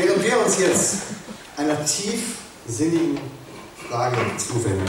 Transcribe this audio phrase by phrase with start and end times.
[0.00, 0.94] Während wir uns jetzt
[1.56, 3.18] einer tiefsinnigen
[3.88, 4.88] Frage zuwenden,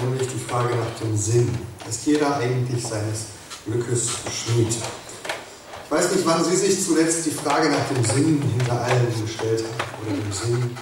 [0.00, 1.52] nämlich die Frage nach dem Sinn,
[1.90, 3.22] ist jeder eigentlich seines
[3.66, 4.68] Glückes Schmied.
[4.68, 9.64] Ich weiß nicht, wann Sie sich zuletzt die Frage nach dem Sinn hinter allem gestellt
[9.64, 10.76] haben oder dem Sinn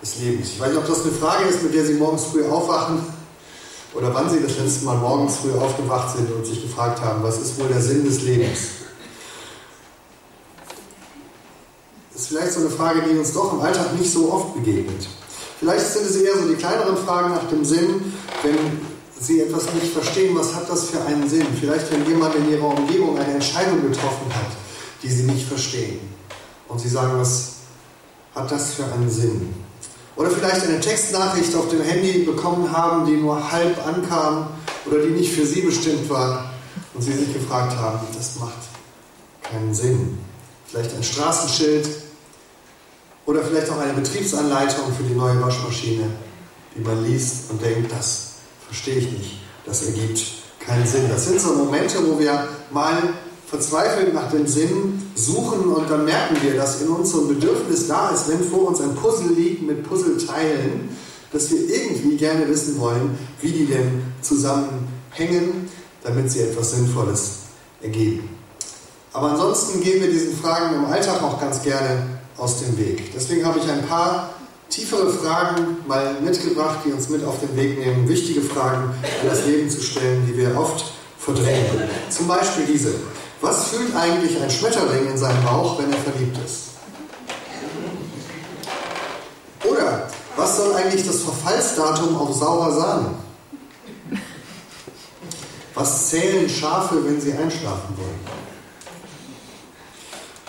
[0.00, 0.48] des Lebens.
[0.54, 3.04] Ich weiß nicht, ob das eine Frage ist, mit der Sie morgens früh aufwachen
[3.92, 7.38] oder wann Sie das letzte Mal morgens früh aufgewacht sind und sich gefragt haben, was
[7.38, 8.60] ist wohl der Sinn des Lebens?
[12.12, 15.06] Das ist vielleicht so eine Frage, die uns doch im Alltag nicht so oft begegnet.
[15.60, 18.80] Vielleicht sind es eher so die kleineren Fragen nach dem Sinn, wenn
[19.20, 21.46] Sie etwas nicht verstehen, was hat das für einen Sinn?
[21.60, 24.50] Vielleicht, wenn jemand in Ihrer Umgebung eine Entscheidung getroffen hat,
[25.02, 26.00] die Sie nicht verstehen.
[26.68, 27.52] Und Sie sagen, was
[28.34, 29.54] hat das für einen Sinn?
[30.16, 34.48] Oder vielleicht eine Textnachricht auf dem Handy bekommen haben, die nur halb ankam
[34.86, 36.50] oder die nicht für Sie bestimmt war
[36.94, 38.58] und Sie sich gefragt haben, das macht
[39.42, 40.18] keinen Sinn.
[40.66, 42.01] Vielleicht ein Straßenschild
[43.26, 46.04] oder vielleicht auch eine Betriebsanleitung für die neue Waschmaschine,
[46.76, 48.32] die man liest und denkt, das
[48.66, 50.22] verstehe ich nicht, das ergibt
[50.58, 51.08] keinen Sinn.
[51.08, 52.96] Das sind so Momente, wo wir mal
[53.46, 57.86] verzweifelt nach dem Sinn suchen und dann merken wir, dass in uns so ein Bedürfnis
[57.86, 60.88] da ist, wenn vor uns ein Puzzle liegt mit Puzzleteilen,
[61.32, 65.68] dass wir irgendwie gerne wissen wollen, wie die denn zusammenhängen,
[66.02, 67.30] damit sie etwas Sinnvolles
[67.82, 68.28] ergeben.
[69.12, 73.12] Aber ansonsten gehen wir diesen Fragen im Alltag auch ganz gerne aus dem Weg.
[73.14, 74.30] Deswegen habe ich ein paar
[74.68, 79.46] tiefere Fragen mal mitgebracht, die uns mit auf den Weg nehmen, wichtige Fragen an das
[79.46, 81.88] Leben zu stellen, die wir oft verdrängen.
[82.10, 82.94] Zum Beispiel diese.
[83.40, 86.70] Was fühlt eigentlich ein Schmetterling in seinem Bauch, wenn er verliebt ist?
[89.64, 93.14] Oder was soll eigentlich das Verfallsdatum auf saurer Sahne?
[95.74, 98.41] Was zählen Schafe, wenn sie einschlafen wollen?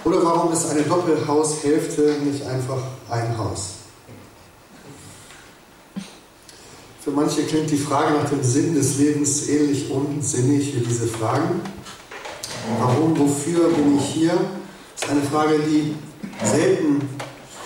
[0.04, 3.76] Oder warum ist eine Doppelhaushälfte nicht einfach ein Haus?
[7.02, 11.62] Für manche klingt die Frage nach dem Sinn des Lebens ähnlich unsinnig wie diese Fragen.
[12.80, 14.34] Warum, wofür bin ich hier?
[14.96, 15.96] Das ist eine Frage, die
[16.44, 17.08] selten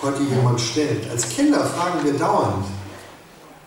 [0.02, 1.08] heute jemand stellt.
[1.10, 2.66] Als Kinder fragen wir dauernd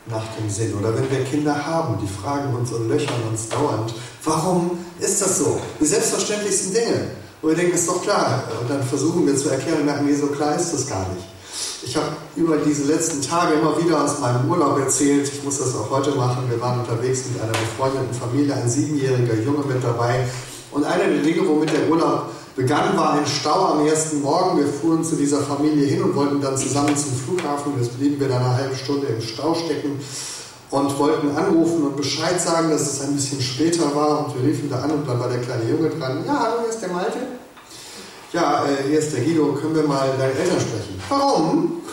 [0.07, 0.73] nach dem Sinn.
[0.77, 3.93] Oder wenn wir Kinder haben, die fragen uns und löchern uns dauernd,
[4.23, 5.59] warum ist das so?
[5.79, 7.11] Die selbstverständlichsten Dinge.
[7.41, 8.43] Und wir denken, ist doch klar.
[8.61, 11.25] Und dann versuchen wir zu erklären merken, nee, so klar ist das gar nicht.
[11.83, 15.27] Ich habe über diese letzten Tage immer wieder aus meinem Urlaub erzählt.
[15.27, 16.45] Ich muss das auch heute machen.
[16.49, 20.25] Wir waren unterwegs mit einer befreundeten Familie, ein siebenjähriger Junge mit dabei.
[20.71, 24.59] Und eine der Dinge, womit der Urlaub begann, war ein Stau am ersten Morgen.
[24.59, 27.73] Wir fuhren zu dieser Familie hin und wollten dann zusammen zum Flughafen.
[27.79, 29.99] Jetzt blieben wir dann eine halbe Stunde im Stau stecken
[30.71, 34.25] und wollten anrufen und Bescheid sagen, dass es ein bisschen später war.
[34.25, 36.23] Und wir riefen da an und dann war der kleine Junge dran.
[36.25, 37.19] Ja, hallo, hier ist der Malte.
[38.31, 39.51] Ja, äh, hier ist der Guido.
[39.53, 41.01] Können wir mal deine Eltern sprechen?
[41.09, 41.81] Warum?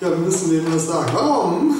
[0.00, 1.12] Ja, wir müssen denen was sagen.
[1.14, 1.76] Warum?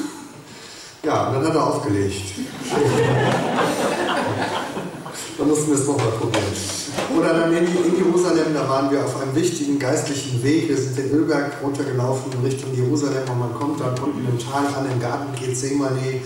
[1.02, 2.22] Ja, und dann hat er aufgelegt.
[5.38, 6.81] dann mussten wir es nochmal probieren.
[7.16, 10.68] Oder dann in, in, Jerusalem, da waren wir auf einem wichtigen geistlichen Weg.
[10.68, 14.66] Wir sind den Ölberg runtergelaufen in Richtung Jerusalem und man kommt dann unten im Tal
[14.66, 16.20] an, im Garten Gethsemane,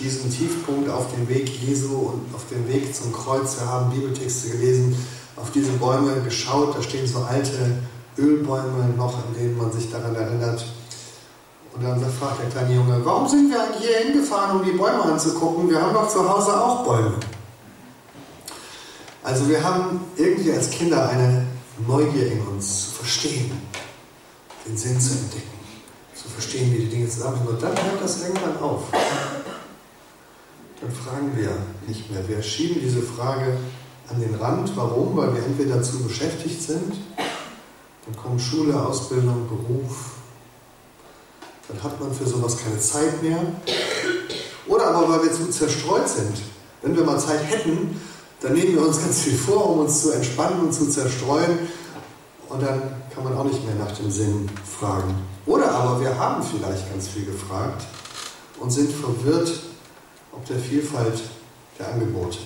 [0.00, 3.58] diesen Tiefpunkt auf dem Weg Jesu und auf dem Weg zum Kreuz.
[3.58, 4.96] Wir haben Bibeltexte gelesen,
[5.36, 6.76] auf diese Bäume geschaut.
[6.76, 7.78] Da stehen so alte
[8.18, 10.64] Ölbäume noch, an denen man sich daran erinnert.
[11.74, 15.02] Und dann fragt der kleine Junge, warum sind wir eigentlich hier hingefahren, um die Bäume
[15.02, 15.68] anzugucken?
[15.68, 17.14] Wir haben doch zu Hause auch Bäume.
[19.24, 21.46] Also wir haben irgendwie als Kinder eine
[21.88, 23.50] Neugier in uns zu verstehen,
[24.66, 25.48] den Sinn zu entdecken,
[26.14, 27.48] zu verstehen, wie die Dinge zusammenhängen.
[27.48, 28.82] Und dann hört das irgendwann auf.
[30.78, 31.56] Dann fragen wir
[31.88, 32.28] nicht mehr.
[32.28, 33.56] Wir schieben diese Frage
[34.10, 34.76] an den Rand.
[34.76, 35.16] Warum?
[35.16, 40.16] Weil wir entweder zu beschäftigt sind, dann kommt Schule, Ausbildung, Beruf,
[41.68, 43.40] dann hat man für sowas keine Zeit mehr.
[44.66, 46.42] Oder aber weil wir zu zerstreut sind.
[46.82, 47.98] Wenn wir mal Zeit hätten,
[48.44, 51.58] dann nehmen wir uns ganz viel vor, um uns zu entspannen und zu zerstreuen.
[52.48, 52.82] Und dann
[53.12, 54.48] kann man auch nicht mehr nach dem Sinn
[54.78, 55.14] fragen.
[55.46, 57.84] Oder aber wir haben vielleicht ganz viel gefragt
[58.60, 59.50] und sind verwirrt
[60.36, 61.20] ob der Vielfalt
[61.78, 62.38] der Angebote.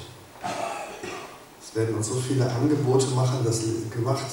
[1.61, 3.63] Es werden uns so viele Angebote machen, das
[3.95, 4.25] gemacht,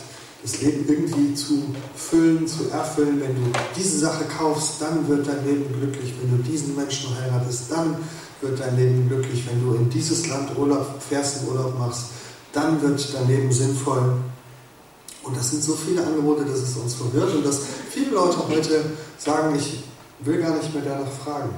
[0.42, 1.64] das Leben irgendwie zu
[1.96, 3.22] füllen, zu erfüllen.
[3.22, 6.14] Wenn du diese Sache kaufst, dann wird dein Leben glücklich.
[6.22, 7.98] Wenn du diesen Menschen heiratest, dann
[8.42, 9.46] wird dein Leben glücklich.
[9.48, 12.06] Wenn du in dieses Land Urlaub fährst und Urlaub machst,
[12.54, 14.18] dann wird dein Leben sinnvoll.
[15.24, 18.86] Und das sind so viele Angebote, dass es uns verwirrt und dass viele Leute heute
[19.18, 19.84] sagen, ich
[20.20, 21.50] will gar nicht mehr danach fragen.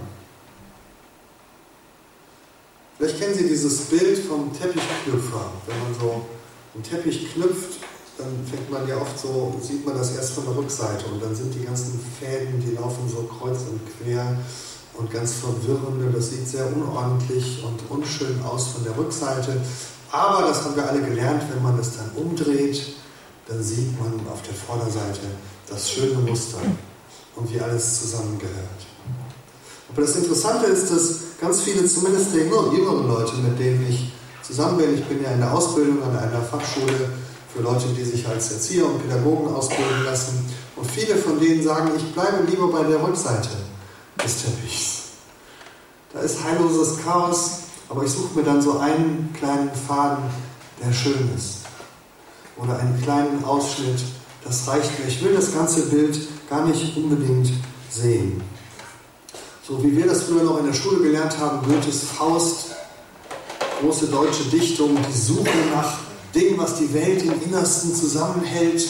[2.98, 5.52] Vielleicht kennen Sie dieses Bild vom Teppichknüpfer.
[5.68, 6.26] Wenn man so
[6.74, 7.80] einen Teppich knüpft,
[8.18, 11.36] dann fängt man ja oft so, sieht man das erst von der Rückseite und dann
[11.36, 14.40] sind die ganzen Fäden, die laufen so kreuz und quer
[14.98, 19.62] und ganz verwirrend das sieht sehr unordentlich und unschön aus von der Rückseite.
[20.12, 22.82] Aber das haben wir alle gelernt, wenn man es dann umdreht,
[23.48, 25.20] dann sieht man auf der Vorderseite
[25.70, 26.58] das schöne Muster
[27.36, 28.88] und wie alles zusammengehört.
[29.90, 34.12] Aber das Interessante ist, dass ganz viele, zumindest der jüngeren Leute, mit denen ich
[34.42, 37.10] zusammen bin, ich bin ja in der Ausbildung an einer Fachschule
[37.54, 40.46] für Leute, die sich als Erzieher und Pädagogen ausbilden lassen,
[40.76, 43.50] und viele von denen sagen, ich bleibe lieber bei der Rückseite
[44.24, 45.04] des Teppichs.
[46.14, 47.60] Da ist heilloses Chaos,
[47.90, 50.24] aber ich suche mir dann so einen kleinen Faden,
[50.84, 51.60] der schön ist.
[52.58, 54.00] Oder einen kleinen Ausschnitt,
[54.44, 55.08] das reicht mir.
[55.08, 56.18] Ich will das ganze Bild
[56.50, 57.52] gar nicht unbedingt
[57.90, 58.42] sehen.
[59.68, 62.68] So wie wir das früher noch in der Schule gelernt haben, Goethes Faust,
[63.82, 66.00] große deutsche Dichtung, die Suche nach
[66.34, 68.88] dem, was die Welt im Innersten zusammenhält.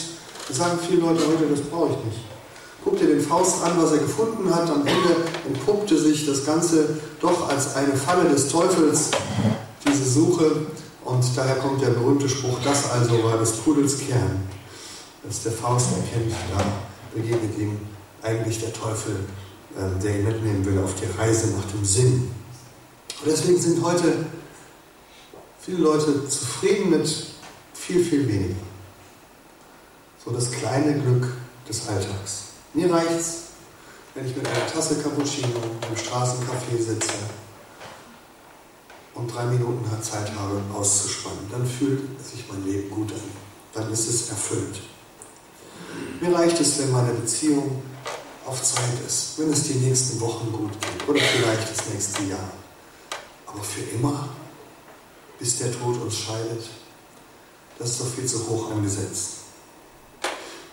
[0.48, 2.37] Da sagen viele Leute heute, das brauche ich nicht.
[2.84, 4.70] Guck dir den Faust an, was er gefunden hat.
[4.70, 5.16] Am Ende
[5.46, 9.10] entpuppte sich das Ganze doch als eine Falle des Teufels,
[9.86, 10.66] diese Suche.
[11.04, 14.42] Und daher kommt der berühmte Spruch, das also war des Pudels Kern.
[15.24, 16.64] Als der Faust erkennt, da
[17.14, 17.78] begegnet ihm
[18.22, 19.16] eigentlich der Teufel,
[19.76, 22.30] äh, der ihn mitnehmen will auf die Reise nach dem Sinn.
[23.20, 24.26] Und deswegen sind heute
[25.60, 27.08] viele Leute zufrieden mit
[27.74, 28.54] viel, viel weniger.
[30.24, 31.26] So das kleine Glück
[31.68, 32.47] des Alltags.
[32.78, 33.38] Mir reicht's,
[34.14, 35.48] wenn ich mit einer Tasse Cappuccino
[35.90, 37.10] im Straßencafé sitze
[39.16, 41.50] und drei Minuten Zeit habe, auszuspannen.
[41.50, 43.20] Dann fühlt sich mein Leben gut an.
[43.74, 44.80] Dann ist es erfüllt.
[46.20, 47.82] Mir reicht es, wenn meine Beziehung
[48.46, 52.50] auf Zeit ist, wenn es die nächsten Wochen gut geht oder vielleicht das nächste Jahr.
[53.44, 54.28] Aber für immer,
[55.40, 56.70] bis der Tod uns scheidet,
[57.76, 59.30] das ist doch viel zu hoch angesetzt.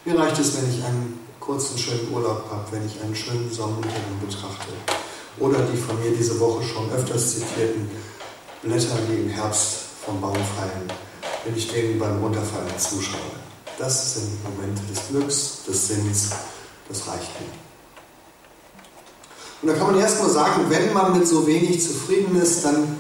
[0.06, 4.20] Mir reicht es, wenn ich einen kurzen, schönen Urlaub habe, wenn ich einen schönen Sonnenuntergang
[4.20, 4.74] betrachte.
[5.38, 7.90] Oder die von mir diese Woche schon öfters zitierten
[8.64, 10.92] Blätter, die im Herbst vom Baum fallen,
[11.44, 13.20] wenn ich denen beim Runterfallen zuschaue.
[13.78, 16.32] Das sind Momente des Glücks, des Sinns,
[16.90, 17.48] das reicht mir.
[19.62, 23.00] Und da kann man erstmal sagen, wenn man mit so wenig zufrieden ist, dann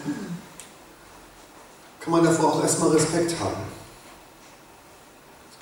[1.99, 3.74] kann man davor auch erstmal Respekt haben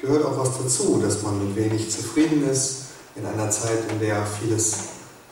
[0.03, 2.79] gehört auch was dazu, dass man mit wenig zufrieden ist
[3.15, 4.73] in einer Zeit, in der vieles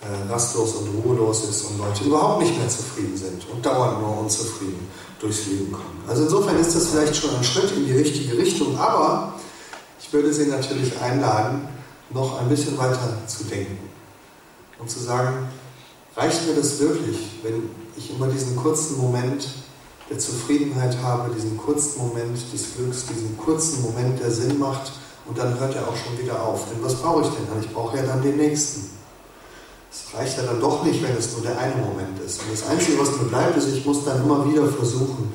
[0.01, 4.19] äh, rastlos und ruhelos ist und Leute überhaupt nicht mehr zufrieden sind und dauernd nur
[4.19, 4.87] unzufrieden
[5.19, 6.01] durchs Leben kommen.
[6.07, 9.33] Also insofern ist das vielleicht schon ein Schritt in die richtige Richtung, aber
[10.01, 11.67] ich würde Sie natürlich einladen,
[12.09, 13.77] noch ein bisschen weiter zu denken
[14.79, 15.49] und zu sagen,
[16.15, 19.47] reicht mir das wirklich, wenn ich immer diesen kurzen Moment
[20.11, 24.91] der Zufriedenheit habe, diesen kurzen Moment des Glücks, diesen kurzen Moment, der Sinn macht
[25.25, 26.65] und dann hört er auch schon wieder auf.
[26.69, 27.61] Denn was brauche ich denn dann?
[27.61, 28.89] Ich brauche ja dann den nächsten.
[29.89, 32.41] Es reicht ja dann doch nicht, wenn es nur der eine Moment ist.
[32.41, 35.31] Und das Einzige, was mir bleibt, ist, ich muss dann immer wieder versuchen,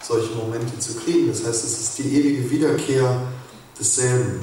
[0.00, 1.28] solche Momente zu kriegen.
[1.28, 3.22] Das heißt, es ist die ewige Wiederkehr
[3.78, 4.40] desselben.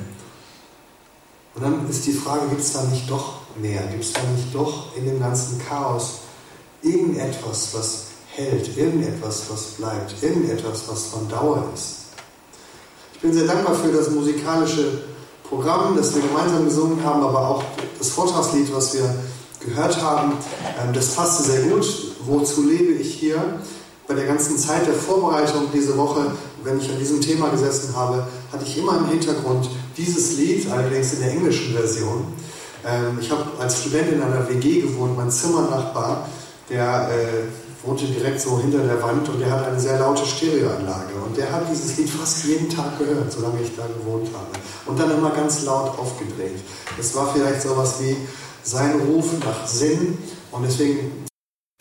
[1.56, 3.82] Und dann ist die Frage, gibt es da nicht doch mehr?
[3.88, 6.20] Gibt es da nicht doch in dem ganzen Chaos
[6.82, 11.96] irgendetwas, was hält, irgendetwas, was bleibt, irgendetwas, was von Dauer ist.
[13.14, 15.04] Ich bin sehr dankbar für das musikalische
[15.44, 17.64] Programm, das wir gemeinsam gesungen haben, aber auch
[17.98, 19.14] das Vortragslied, was wir
[19.66, 20.34] gehört haben.
[20.82, 21.86] Ähm, das passte sehr gut.
[22.26, 23.60] Wozu lebe ich hier?
[24.08, 26.32] Bei der ganzen Zeit der Vorbereitung diese Woche,
[26.64, 31.14] wenn ich an diesem Thema gesessen habe, hatte ich immer im Hintergrund dieses Lied, allerdings
[31.14, 32.26] in der englischen Version.
[32.86, 36.28] Ähm, ich habe als Student in einer WG gewohnt, mein Zimmernachbar,
[36.70, 41.14] der äh, wohnte direkt so hinter der Wand und der hat eine sehr laute Stereoanlage.
[41.26, 44.52] Und der hat dieses Lied fast jeden Tag gehört, solange ich da gewohnt habe.
[44.86, 46.60] Und dann immer ganz laut aufgedreht.
[46.98, 48.18] Das war vielleicht sowas wie
[48.64, 50.18] sein Ruf nach Sinn.
[50.52, 51.26] Und deswegen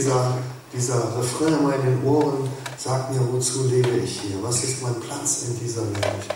[0.01, 0.39] dieser,
[0.73, 4.37] dieser Refrain immer in den Ohren, sagt mir, wozu lebe ich hier?
[4.43, 6.29] Was ist mein Platz in dieser Welt?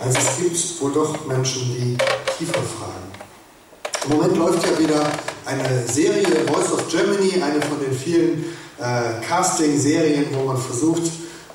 [0.00, 1.98] Also es gibt wohl doch Menschen, die
[2.38, 3.07] tiefer fragen.
[4.04, 5.12] Im Moment läuft ja wieder
[5.44, 8.44] eine Serie, Voice of Germany, eine von den vielen
[8.78, 11.02] äh, Casting-Serien, wo man versucht,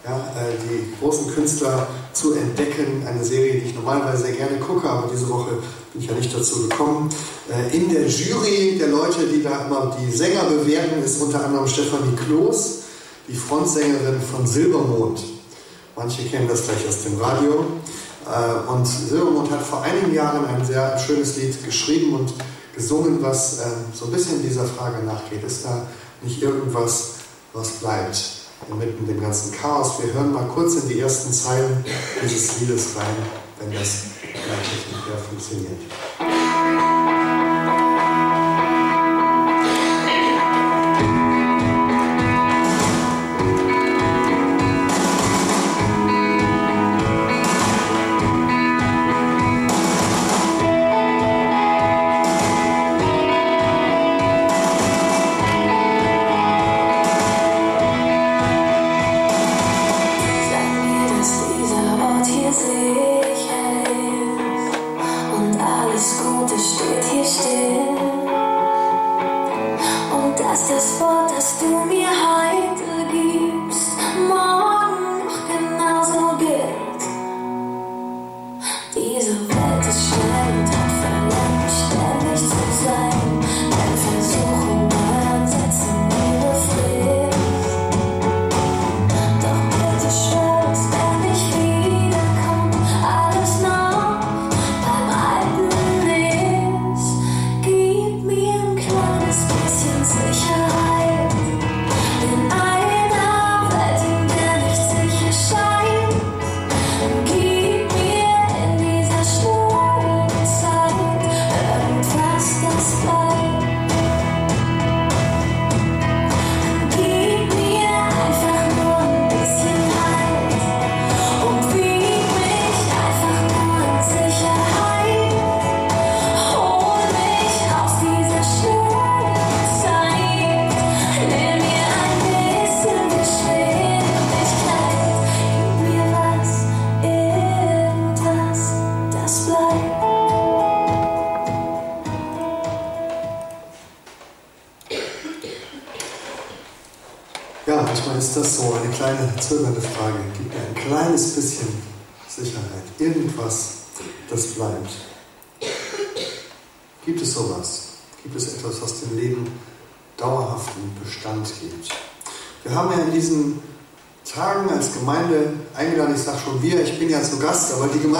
[0.03, 3.05] ja, äh, die großen Künstler zu entdecken.
[3.07, 5.51] Eine Serie, die ich normalerweise sehr gerne gucke, aber diese Woche
[5.93, 7.09] bin ich ja nicht dazu gekommen.
[7.49, 11.67] Äh, in der Jury der Leute, die da immer die Sänger bewerten, ist unter anderem
[11.67, 12.79] Stefanie Kloß,
[13.29, 15.23] die Frontsängerin von Silbermond.
[15.95, 17.65] Manche kennen das gleich aus dem Radio.
[18.25, 22.33] Äh, und Silbermond hat vor einigen Jahren ein sehr schönes Lied geschrieben und
[22.75, 25.43] gesungen, was ähm, so ein bisschen dieser Frage nachgeht.
[25.43, 25.87] Ist da
[26.21, 27.15] nicht irgendwas,
[27.53, 28.43] was bleibt?
[28.69, 30.01] inmitten dem ganzen Chaos.
[30.01, 31.85] Wir hören mal kurz in die ersten Zeilen
[32.23, 33.15] dieses Liedes rein,
[33.59, 35.79] wenn das vielleicht nicht mehr funktioniert.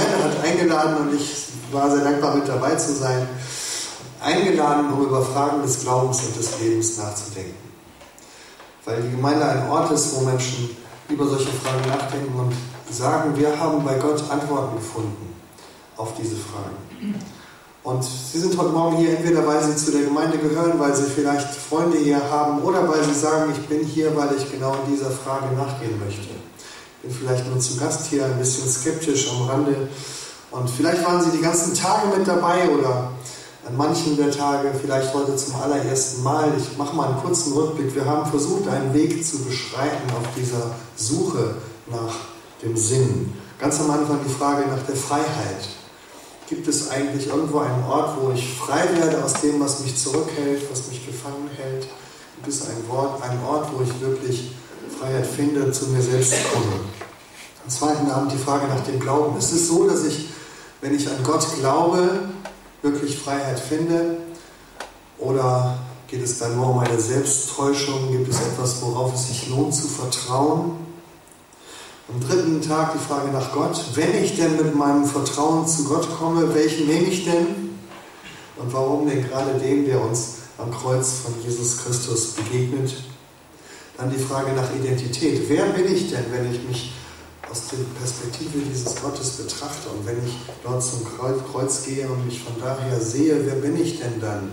[0.03, 3.27] Gemeinde hat eingeladen und ich war sehr dankbar mit dabei zu sein,
[4.21, 7.55] eingeladen, um über Fragen des Glaubens und des Lebens nachzudenken.
[8.85, 10.75] Weil die Gemeinde ein Ort ist, wo Menschen
[11.09, 12.53] über solche Fragen nachdenken und
[12.93, 15.35] sagen, wir haben bei Gott Antworten gefunden
[15.97, 17.15] auf diese Fragen.
[17.83, 21.03] Und Sie sind heute Morgen hier entweder, weil Sie zu der Gemeinde gehören, weil Sie
[21.03, 25.11] vielleicht Freunde hier haben oder weil Sie sagen, ich bin hier, weil ich genau dieser
[25.11, 26.29] Frage nachgehen möchte.
[27.03, 29.89] Bin vielleicht nur zu Gast hier, ein bisschen skeptisch am Rande.
[30.51, 33.11] Und vielleicht waren Sie die ganzen Tage mit dabei oder
[33.67, 36.53] an manchen der Tage vielleicht heute zum allerersten Mal.
[36.57, 37.93] Ich mache mal einen kurzen Rückblick.
[37.93, 41.55] Wir haben versucht, einen Weg zu beschreiten auf dieser Suche
[41.87, 42.15] nach
[42.61, 43.33] dem Sinn.
[43.59, 45.67] Ganz am Anfang die Frage nach der Freiheit.
[46.47, 50.71] Gibt es eigentlich irgendwo einen Ort, wo ich frei werde aus dem, was mich zurückhält,
[50.71, 51.85] was mich gefangen hält?
[52.37, 54.51] Gibt es einen Ort, einen Ort wo ich wirklich
[55.03, 56.79] Freiheit finde, zu mir selbst komme?
[57.63, 59.37] Am zweiten Abend die Frage nach dem Glauben.
[59.37, 60.29] Ist es so, dass ich,
[60.79, 62.29] wenn ich an Gott glaube,
[62.81, 64.17] wirklich Freiheit finde?
[65.17, 68.11] Oder geht es dann nur um eine Selbsttäuschung?
[68.11, 70.77] Gibt es etwas, worauf es sich lohnt zu vertrauen?
[72.07, 73.83] Am dritten Tag die Frage nach Gott.
[73.95, 77.77] Wenn ich denn mit meinem Vertrauen zu Gott komme, welchen nehme ich denn?
[78.55, 82.93] Und warum denn gerade den, der uns am Kreuz von Jesus Christus begegnet?
[83.97, 85.47] Dann die Frage nach Identität.
[85.47, 86.93] Wer bin ich denn, wenn ich mich
[87.49, 92.41] aus der Perspektive dieses Gottes betrachte und wenn ich dort zum Kreuz gehe und mich
[92.41, 94.51] von daher sehe, wer bin ich denn dann?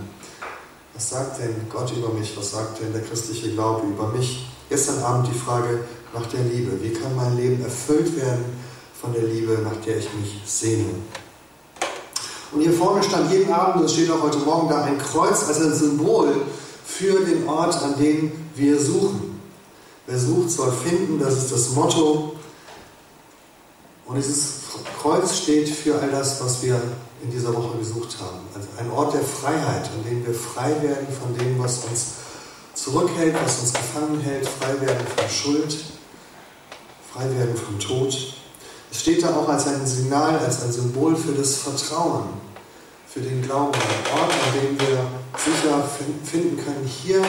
[0.93, 2.37] Was sagt denn Gott über mich?
[2.37, 4.45] Was sagt denn der christliche Glaube über mich?
[4.69, 5.79] Gestern Abend die Frage
[6.13, 6.71] nach der Liebe.
[6.81, 8.45] Wie kann mein Leben erfüllt werden
[9.01, 10.85] von der Liebe, nach der ich mich sehne?
[12.51, 15.61] Und hier vorne stand jeden Abend, das steht auch heute Morgen da, ein Kreuz als
[15.61, 16.35] ein Symbol
[16.85, 19.20] für den Ort, an dem wir suchen.
[20.11, 22.35] Wer sucht, soll finden, das ist das Motto
[24.05, 24.55] und dieses
[25.01, 26.81] Kreuz steht für all das, was wir
[27.23, 28.39] in dieser Woche gesucht haben.
[28.53, 32.07] Also ein Ort der Freiheit, an dem wir frei werden von dem, was uns
[32.73, 35.77] zurückhält, was uns gefangen hält, frei werden von Schuld,
[37.13, 38.13] frei werden vom Tod.
[38.91, 42.25] Es steht da auch als ein Signal, als ein Symbol für das Vertrauen,
[43.07, 45.05] für den Glauben, ein Ort, an dem wir
[45.37, 45.81] sicher
[46.29, 47.21] finden können, hier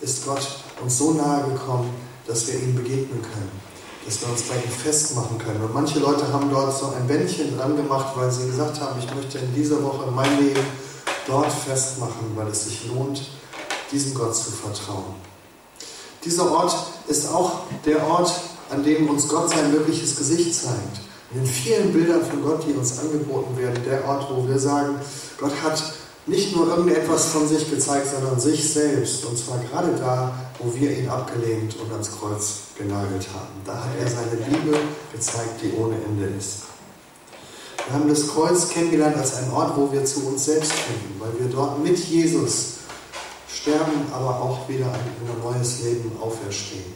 [0.00, 0.46] ist Gott
[0.80, 1.90] uns so nahe gekommen,
[2.30, 3.70] dass wir ihm begegnen können
[4.06, 5.62] dass wir uns bei ihm festmachen können.
[5.62, 9.14] Und manche Leute haben dort so ein Bändchen dran gemacht, weil sie gesagt haben, ich
[9.14, 10.64] möchte in dieser Woche mein Leben
[11.26, 13.30] dort festmachen, weil es sich lohnt,
[13.92, 15.14] diesem Gott zu vertrauen.
[16.24, 16.74] Dieser Ort
[17.08, 18.32] ist auch der Ort,
[18.70, 21.00] an dem uns Gott sein wirkliches Gesicht zeigt.
[21.32, 24.96] In den vielen Bildern von Gott, die uns angeboten werden, der Ort, wo wir sagen,
[25.38, 25.82] Gott hat
[26.26, 29.24] nicht nur irgendetwas von sich gezeigt, sondern sich selbst.
[29.24, 30.32] Und zwar gerade da,
[30.62, 33.60] wo wir ihn abgelehnt und ans Kreuz genagelt haben.
[33.64, 34.78] Da hat er seine Liebe
[35.12, 36.62] gezeigt, die ohne Ende ist.
[37.86, 41.32] Wir haben das Kreuz kennengelernt als einen Ort, wo wir zu uns selbst finden, weil
[41.38, 42.74] wir dort mit Jesus
[43.52, 46.94] sterben, aber auch wieder in ein neues Leben auferstehen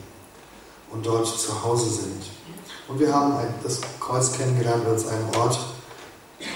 [0.93, 2.23] und dort zu Hause sind.
[2.87, 5.59] Und wir haben das Kreuz kennengelernt als einen Ort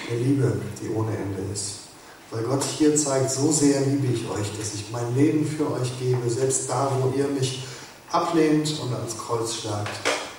[0.08, 1.77] der Liebe, die ohne Ende ist.
[2.30, 5.98] Weil Gott hier zeigt, so sehr liebe ich euch, dass ich mein Leben für euch
[5.98, 7.64] gebe, selbst da, wo ihr mich
[8.10, 9.88] ablehnt und ans Kreuz schlagt.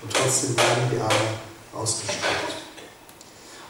[0.03, 1.39] Und trotzdem werden die Arme
[1.73, 2.55] ausgestreckt.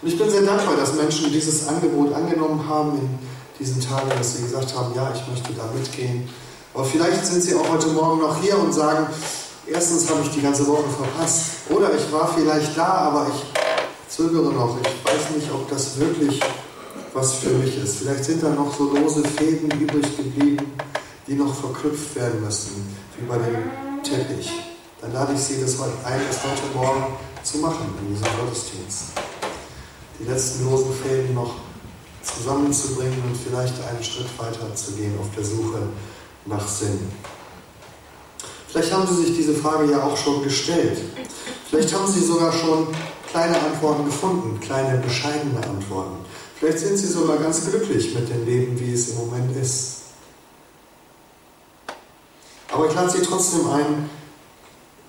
[0.02, 3.20] Und ich bin sehr dankbar, dass Menschen dieses Angebot angenommen haben in
[3.58, 6.30] diesen Tagen, dass sie gesagt haben, ja, ich möchte da mitgehen.
[6.74, 9.08] Aber vielleicht sind sie auch heute Morgen noch hier und sagen,
[9.66, 11.46] erstens habe ich die ganze Woche verpasst.
[11.70, 14.78] Oder ich war vielleicht da, aber ich zögere noch.
[14.82, 16.40] Ich weiß nicht, ob das wirklich
[17.14, 17.98] was für mich ist.
[18.00, 20.72] Vielleicht sind da noch so lose Fäden übrig geblieben,
[21.28, 24.52] die noch verknüpft werden müssen, wie bei dem Teppich.
[25.02, 27.06] Dann lade ich Sie das heute ein, das heute Morgen
[27.44, 29.04] zu machen in diesem Gottesdienst.
[30.20, 31.56] Die letzten losen Fäden noch
[32.22, 35.80] zusammenzubringen und vielleicht einen Schritt weiter zu gehen auf der Suche
[36.46, 37.00] nach Sinn.
[38.68, 41.00] Vielleicht haben Sie sich diese Frage ja auch schon gestellt.
[41.70, 42.88] Vielleicht haben Sie sogar schon
[43.32, 46.18] kleine Antworten gefunden, kleine bescheidene Antworten.
[46.60, 50.00] Vielleicht sind Sie sogar ganz glücklich mit dem Leben, wie es im Moment ist.
[52.70, 54.10] Aber ich lade Sie trotzdem ein,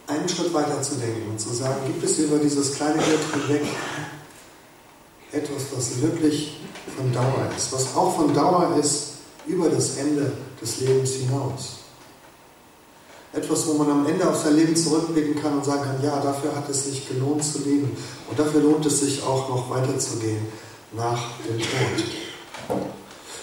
[0.06, 3.62] einen Schritt weiter zu denken und zu sagen, gibt es über dieses kleine Geld hinweg
[5.32, 6.60] etwas, was wirklich
[6.96, 9.14] von Dauer ist, was auch von Dauer ist
[9.46, 11.78] über das Ende des Lebens hinaus.
[13.32, 16.54] Etwas, wo man am Ende auf sein Leben zurückblicken kann und sagen kann, ja, dafür
[16.54, 17.96] hat es sich gelohnt zu leben.
[18.28, 20.46] Und dafür lohnt es sich auch noch weiterzugehen
[20.92, 22.80] nach dem Tod.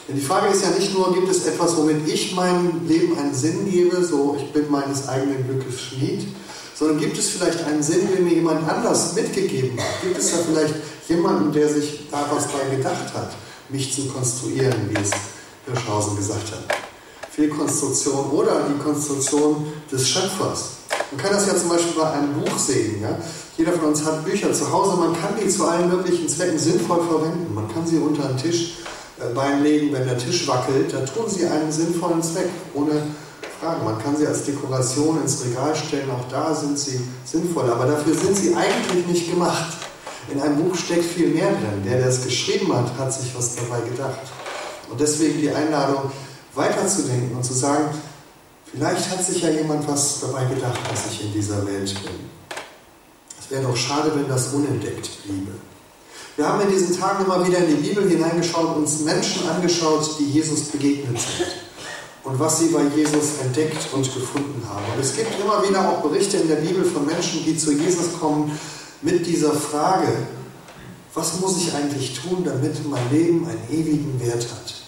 [0.08, 3.33] Denn die Frage ist ja nicht nur, gibt es etwas, womit ich meinem Leben einen
[3.33, 6.27] Sinn gebe, so ich bin meines eigenen Glückes Schmied,
[6.75, 10.01] sondern gibt es vielleicht einen Sinn, den mir jemand anders mitgegeben hat?
[10.01, 10.75] Gibt es da vielleicht
[11.10, 13.31] jemanden, der sich da was bei gedacht hat,
[13.70, 15.12] mich zu konstruieren, wie es
[15.66, 16.64] Hirschhausen gesagt hat?
[17.31, 20.70] Fehlkonstruktion oder die Konstruktion des Schöpfers.
[21.12, 23.01] Man kann das ja zum Beispiel bei einem Buch sehen.
[23.01, 23.18] Ja?
[23.57, 27.03] Jeder von uns hat Bücher zu Hause, man kann die zu allen möglichen Zwecken sinnvoll
[27.07, 27.55] verwenden.
[27.55, 28.75] Man kann sie unter den Tisch
[29.20, 33.01] äh, beinlegen, wenn der Tisch wackelt, da tun sie einen sinnvollen Zweck, ohne
[33.59, 33.83] Frage.
[33.83, 38.13] Man kann sie als Dekoration ins Regal stellen, auch da sind sie sinnvoll, aber dafür
[38.13, 39.74] sind sie eigentlich nicht gemacht.
[40.31, 41.81] In einem Buch steckt viel mehr drin.
[41.83, 44.20] Der, der es geschrieben hat, hat sich was dabei gedacht.
[44.91, 46.11] Und deswegen die Einladung,
[46.53, 47.85] weiterzudenken und zu sagen,
[48.72, 52.36] vielleicht hat sich ja jemand was dabei gedacht, dass ich in dieser Welt bin.
[53.50, 55.51] Wäre doch schade, wenn das unentdeckt bliebe.
[56.36, 60.31] Wir haben in diesen Tagen immer wieder in die Bibel hineingeschaut, uns Menschen angeschaut, die
[60.31, 61.48] Jesus begegnet sind
[62.24, 64.83] und was sie bei Jesus entdeckt und gefunden haben.
[64.94, 68.20] Und es gibt immer wieder auch Berichte in der Bibel von Menschen, die zu Jesus
[68.20, 68.51] kommen
[69.01, 70.10] mit dieser Frage,
[71.14, 74.86] was muss ich eigentlich tun, damit mein Leben einen ewigen Wert hat?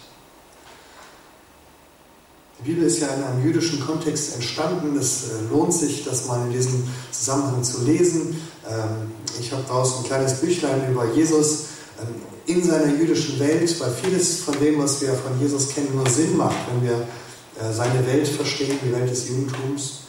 [2.60, 4.98] Die Bibel ist ja in einem jüdischen Kontext entstanden.
[4.98, 8.36] Es äh, lohnt sich, das mal in diesem Zusammenhang zu lesen.
[8.68, 11.68] Ähm, ich habe daraus ein kleines Büchlein über Jesus
[12.02, 12.16] ähm,
[12.48, 16.36] in seiner jüdischen Welt, weil vieles von dem, was wir von Jesus kennen, nur Sinn
[16.36, 20.00] macht, wenn wir äh, seine Welt verstehen, die Welt des Judentums.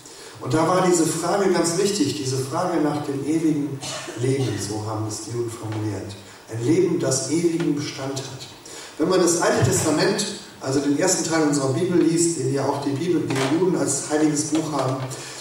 [0.41, 3.79] Und da war diese Frage ganz wichtig, diese Frage nach dem ewigen
[4.21, 6.17] Leben, so haben es die Juden formuliert.
[6.51, 8.49] Ein Leben, das ewigen Bestand hat.
[8.99, 10.25] Wenn man das Alte Testament
[10.61, 14.11] also den ersten Teil unserer Bibel liest, den ja auch die Bibel, die Juden als
[14.11, 14.97] heiliges Buch haben,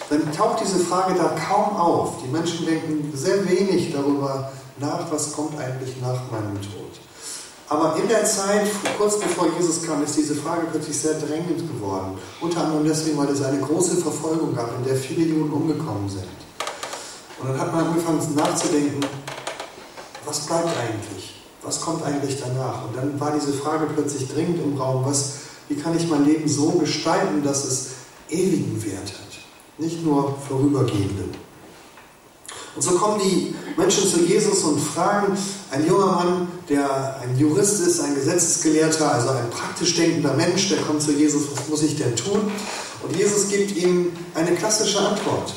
[0.09, 2.15] dann taucht diese Frage da kaum auf.
[2.23, 6.89] Die Menschen denken sehr wenig darüber nach, was kommt eigentlich nach meinem Tod.
[7.67, 12.17] Aber in der Zeit, kurz bevor Jesus kam, ist diese Frage plötzlich sehr drängend geworden.
[12.41, 16.23] Unter anderem deswegen, weil es eine große Verfolgung gab, in der viele Juden umgekommen sind.
[17.39, 19.01] Und dann hat man angefangen nachzudenken,
[20.25, 21.38] was bleibt eigentlich?
[21.63, 22.85] Was kommt eigentlich danach?
[22.85, 25.33] Und dann war diese Frage plötzlich dringend im Raum, was,
[25.67, 27.87] wie kann ich mein Leben so gestalten, dass es
[28.29, 29.39] ewigen Wert hat,
[29.77, 31.49] nicht nur vorübergehenden.
[32.75, 35.37] Und so kommen die Menschen zu Jesus und fragen,
[35.71, 40.77] ein junger Mann, der ein Jurist ist, ein Gesetzesgelehrter, also ein praktisch denkender Mensch, der
[40.79, 42.39] kommt zu Jesus, was muss ich denn tun?
[43.03, 45.53] Und Jesus gibt ihm eine klassische Antwort,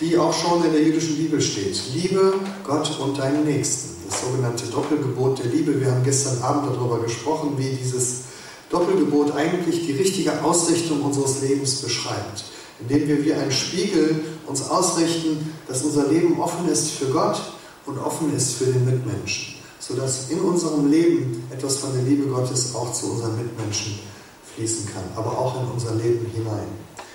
[0.00, 1.78] die auch schon in der jüdischen Bibel steht.
[1.92, 5.80] Liebe Gott und deinen Nächsten das sogenannte Doppelgebot der Liebe.
[5.80, 8.22] Wir haben gestern Abend darüber gesprochen, wie dieses
[8.68, 12.44] Doppelgebot eigentlich die richtige Ausrichtung unseres Lebens beschreibt.
[12.80, 17.40] indem wir wie ein Spiegel uns ausrichten, dass unser Leben offen ist für Gott
[17.86, 22.74] und offen ist für den Mitmenschen, sodass in unserem Leben etwas von der Liebe Gottes
[22.74, 24.00] auch zu unseren Mitmenschen
[24.56, 26.66] fließen kann, aber auch in unser Leben hinein.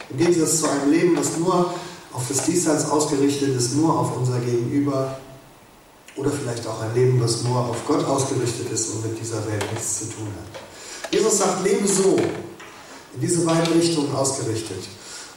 [0.10, 1.74] Im Gegensatz zu einem Leben, das nur
[2.14, 5.18] auf das Diesseits ausgerichtet ist, nur auf unser Gegenüber,
[6.18, 9.64] oder vielleicht auch ein Leben, was nur auf Gott ausgerichtet ist und mit dieser Welt
[9.72, 11.14] nichts zu tun hat.
[11.14, 12.18] Jesus sagt, lebe so,
[13.14, 14.84] in diese beiden Richtungen ausgerichtet.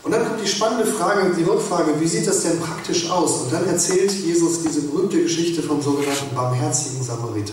[0.03, 3.43] Und dann kommt die spannende Frage, die Rückfrage, wie sieht das denn praktisch aus?
[3.43, 7.53] Und dann erzählt Jesus diese berühmte Geschichte vom sogenannten barmherzigen Samariter.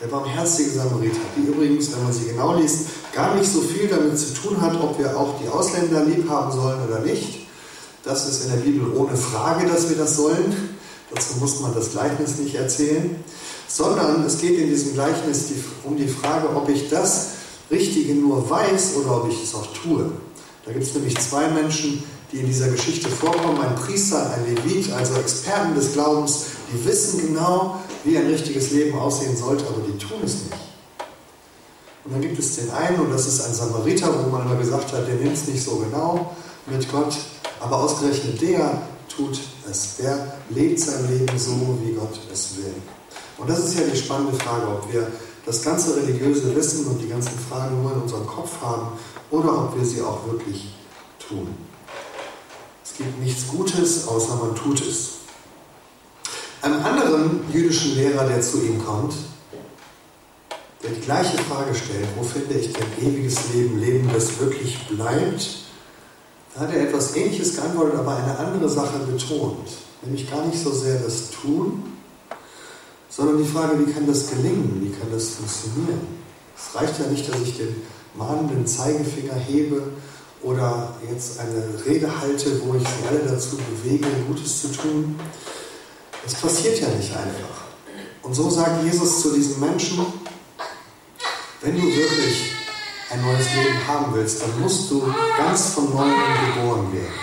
[0.00, 4.18] Der barmherzige Samariter, die übrigens, wenn man sie genau liest, gar nicht so viel damit
[4.18, 7.46] zu tun hat, ob wir auch die Ausländer lieb haben sollen oder nicht.
[8.02, 10.79] Das ist in der Bibel ohne Frage, dass wir das sollen.
[11.12, 13.22] Dazu muss man das Gleichnis nicht erzählen.
[13.68, 15.46] Sondern es geht in diesem Gleichnis
[15.84, 17.28] um die Frage, ob ich das
[17.70, 20.10] Richtige nur weiß oder ob ich es auch tue.
[20.66, 24.92] Da gibt es nämlich zwei Menschen, die in dieser Geschichte vorkommen, ein Priester, ein Levit,
[24.92, 29.98] also Experten des Glaubens, die wissen genau, wie ein richtiges Leben aussehen sollte, aber die
[29.98, 30.70] tun es nicht.
[32.04, 34.92] Und dann gibt es den einen, und das ist ein Samariter, wo man immer gesagt
[34.92, 36.34] hat, der nimmt es nicht so genau
[36.66, 37.16] mit Gott,
[37.60, 38.82] aber ausgerechnet der
[39.14, 39.38] tut
[39.70, 39.96] es.
[39.96, 42.74] Der lebt sein Leben so, wie Gott es will.
[43.38, 45.06] Und das ist ja die spannende Frage, ob wir
[45.46, 48.92] das ganze religiöse Wissen und die ganzen Fragen nur in unserem Kopf haben
[49.30, 50.74] oder ob wir sie auch wirklich
[51.18, 51.48] tun.
[52.84, 55.12] Es gibt nichts Gutes, außer man tut es.
[56.62, 59.14] Einem anderen jüdischen Lehrer, der zu ihm kommt,
[60.82, 65.48] der die gleiche Frage stellt, wo finde ich denn ewiges Leben, Leben, das wirklich bleibt,
[66.54, 69.68] da hat er etwas Ähnliches geantwortet, aber eine andere Sache betont.
[70.02, 71.82] Nämlich gar nicht so sehr das Tun,
[73.08, 76.00] sondern die Frage, wie kann das gelingen, wie kann das funktionieren.
[76.56, 77.82] Es reicht ja nicht, dass ich den
[78.14, 79.82] mahnenden Zeigefinger hebe
[80.42, 85.18] oder jetzt eine Rede halte, wo ich sie alle dazu bewege, Gutes zu tun.
[86.24, 87.64] Das passiert ja nicht einfach.
[88.22, 90.04] Und so sagt Jesus zu diesen Menschen,
[91.62, 92.49] wenn du wirklich
[93.10, 95.02] ein neues Leben haben willst, dann musst du
[95.36, 96.14] ganz von neuem
[96.54, 97.14] geboren werden.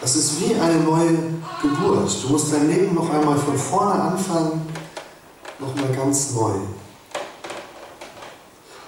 [0.00, 1.18] Das ist wie eine neue
[1.60, 2.10] Geburt.
[2.22, 4.66] Du musst dein Leben noch einmal von vorne anfangen,
[5.58, 6.52] noch mal ganz neu.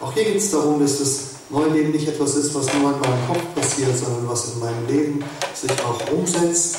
[0.01, 1.19] Auch hier geht es darum, dass das
[1.51, 4.87] neue Leben nicht etwas ist, was nur in meinem Kopf passiert, sondern was in meinem
[4.87, 6.77] Leben sich auch umsetzt.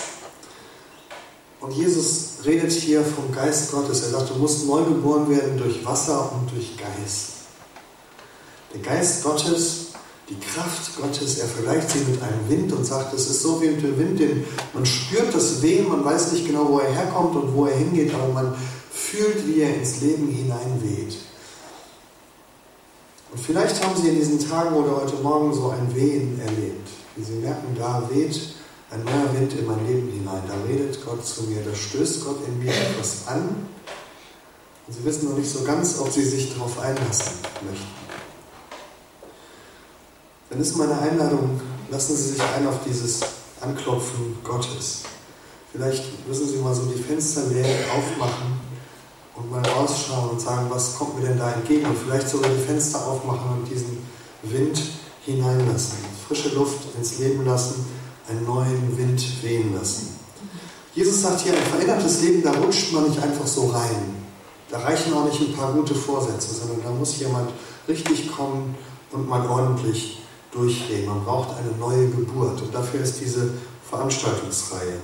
[1.62, 4.02] Und Jesus redet hier vom Geist Gottes.
[4.02, 7.33] Er sagt, du musst neu geboren werden durch Wasser und durch Geist.
[8.74, 9.88] Der Geist Gottes,
[10.30, 13.68] die Kraft Gottes, er vergleicht sie mit einem Wind und sagt, es ist so wie
[13.68, 17.36] mit dem Wind, den man spürt das Wehen, man weiß nicht genau, wo er herkommt
[17.36, 18.56] und wo er hingeht, aber man
[18.92, 21.18] fühlt, wie er ins Leben hineinweht.
[23.32, 27.24] Und vielleicht haben Sie in diesen Tagen oder heute Morgen so ein Wehen erlebt, wie
[27.24, 28.56] Sie merken, da weht
[28.90, 32.38] ein neuer Wind in mein Leben hinein, da redet Gott zu mir, da stößt Gott
[32.48, 33.68] in mir etwas an.
[34.88, 37.34] Und Sie wissen noch nicht so ganz, ob Sie sich darauf einlassen
[37.68, 38.03] möchten
[40.54, 43.22] dann ist meine Einladung, lassen Sie sich ein auf dieses
[43.60, 45.02] Anklopfen Gottes.
[45.72, 48.60] Vielleicht müssen Sie mal so die Fensterläden aufmachen
[49.36, 51.88] und mal rausschauen und sagen, was kommt mir denn da entgegen?
[51.88, 54.06] Und vielleicht sogar die Fenster aufmachen und diesen
[54.44, 54.80] Wind
[55.26, 57.88] hineinlassen, frische Luft ins Leben lassen,
[58.30, 60.20] einen neuen Wind wehen lassen.
[60.94, 64.22] Jesus sagt hier, ein verändertes Leben, da rutscht man nicht einfach so rein.
[64.70, 67.50] Da reichen auch nicht ein paar gute Vorsätze, sondern da muss jemand
[67.88, 68.76] richtig kommen
[69.12, 70.20] und mal ordentlich
[70.54, 71.06] durchgehen.
[71.06, 73.50] Man braucht eine neue Geburt und dafür ist diese
[73.89, 75.00] Veranstaltungsreihe.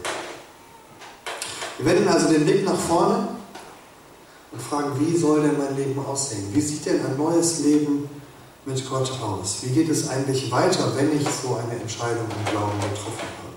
[1.77, 3.27] Wir wenden also den Blick nach vorne
[4.51, 6.47] und fragen, wie soll denn mein Leben aussehen?
[6.53, 8.09] Wie sieht denn ein neues Leben
[8.65, 9.59] mit Gott aus?
[9.62, 13.49] Wie geht es eigentlich weiter, wenn ich so eine Entscheidung im Glauben getroffen habe?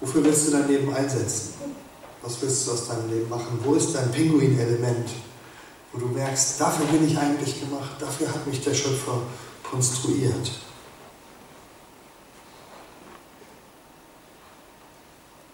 [0.00, 1.54] Wofür willst du dein Leben einsetzen?
[2.22, 3.58] Was willst du aus deinem Leben machen?
[3.62, 5.10] Wo ist dein Pinguin-Element?
[5.92, 9.20] Wo du merkst, dafür bin ich eigentlich gemacht, dafür hat mich der Schöpfer
[9.70, 10.50] konstruiert.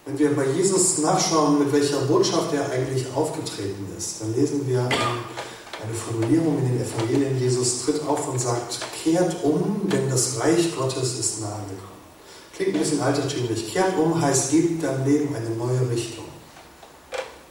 [0.07, 4.81] Wenn wir bei Jesus nachschauen, mit welcher Botschaft er eigentlich aufgetreten ist, dann lesen wir
[4.81, 7.38] eine Formulierung in den Evangelien.
[7.40, 11.96] Jesus tritt auf und sagt, kehrt um, denn das Reich Gottes ist nahe gekommen.
[12.55, 13.72] Klingt ein bisschen altertümlich.
[13.72, 16.24] Kehrt um heißt, gebt deinem Leben eine neue Richtung.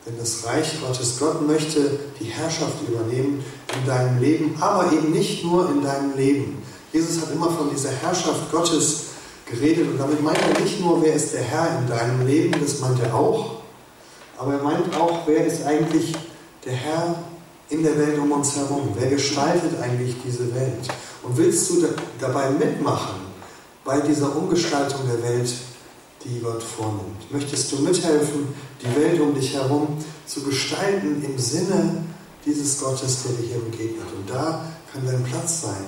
[0.05, 3.43] Denn das Reich Gottes, Gott möchte die Herrschaft übernehmen
[3.79, 6.61] in deinem Leben, aber eben nicht nur in deinem Leben.
[6.91, 9.05] Jesus hat immer von dieser Herrschaft Gottes
[9.45, 12.79] geredet und damit meint er nicht nur, wer ist der Herr in deinem Leben, das
[12.79, 13.57] meint er auch,
[14.37, 16.13] aber er meint auch, wer ist eigentlich
[16.65, 17.15] der Herr
[17.69, 20.87] in der Welt um uns herum, wer gestaltet eigentlich diese Welt.
[21.23, 21.87] Und willst du
[22.19, 23.15] dabei mitmachen,
[23.83, 25.53] bei dieser Umgestaltung der Welt,
[26.23, 27.31] die Gott vornimmt?
[27.31, 28.49] Möchtest du mithelfen,
[28.81, 32.03] die Welt um dich herum zu gestalten im Sinne
[32.45, 34.07] dieses Gottes, der dir hier begegnet?
[34.15, 35.85] Und da kann dein Platz sein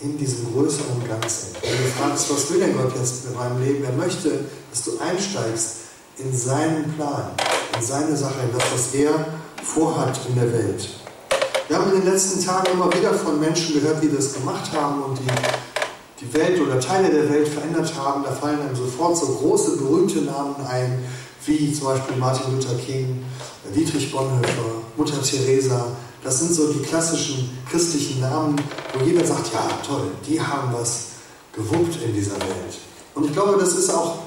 [0.00, 1.54] in diesem größeren Ganzen.
[1.62, 3.84] Wenn du fragst, was will denn Gott jetzt mit meinem Leben?
[3.84, 5.76] Er möchte, dass du einsteigst
[6.18, 7.30] in seinen Plan,
[7.76, 9.26] in seine Sache, in das, was er
[9.62, 10.88] vorhat in der Welt.
[11.68, 15.02] Wir haben in den letzten Tagen immer wieder von Menschen gehört, die das gemacht haben
[15.02, 15.26] und die
[16.20, 18.22] die Welt oder Teile der Welt verändert haben.
[18.24, 21.02] Da fallen einem sofort so große, berühmte Namen ein,
[21.46, 23.24] wie zum Beispiel Martin Luther King,
[23.74, 25.86] Dietrich Bonhoeffer, Mutter Teresa.
[26.22, 28.56] Das sind so die klassischen christlichen Namen,
[28.92, 31.06] wo jeder sagt, ja toll, die haben was
[31.52, 32.78] gewuppt in dieser Welt.
[33.14, 34.18] Und ich glaube, das ist auch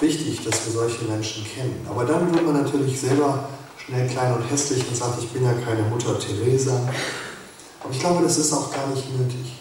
[0.00, 1.86] wichtig, dass wir solche Menschen kennen.
[1.88, 5.52] Aber dann wird man natürlich selber schnell klein und hässlich und sagt, ich bin ja
[5.52, 6.80] keine Mutter Teresa.
[7.82, 9.58] Aber ich glaube, das ist auch gar nicht nötig.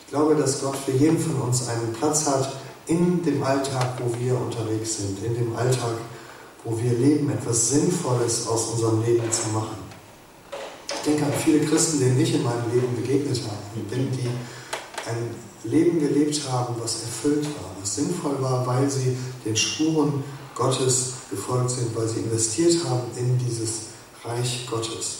[0.00, 2.52] Ich glaube, dass Gott für jeden von uns einen Platz hat
[2.86, 5.96] in dem Alltag, wo wir unterwegs sind, in dem Alltag,
[6.64, 9.76] wo wir leben, etwas Sinnvolles aus unserem Leben zu machen.
[10.88, 14.28] Ich denke an viele Christen, denen ich in meinem Leben begegnet habe, denen die
[15.08, 21.12] ein Leben gelebt haben, was erfüllt war, was sinnvoll war, weil sie den Spuren Gottes
[21.30, 23.86] gefolgt sind, weil sie investiert haben in dieses
[24.24, 25.18] Reich Gottes.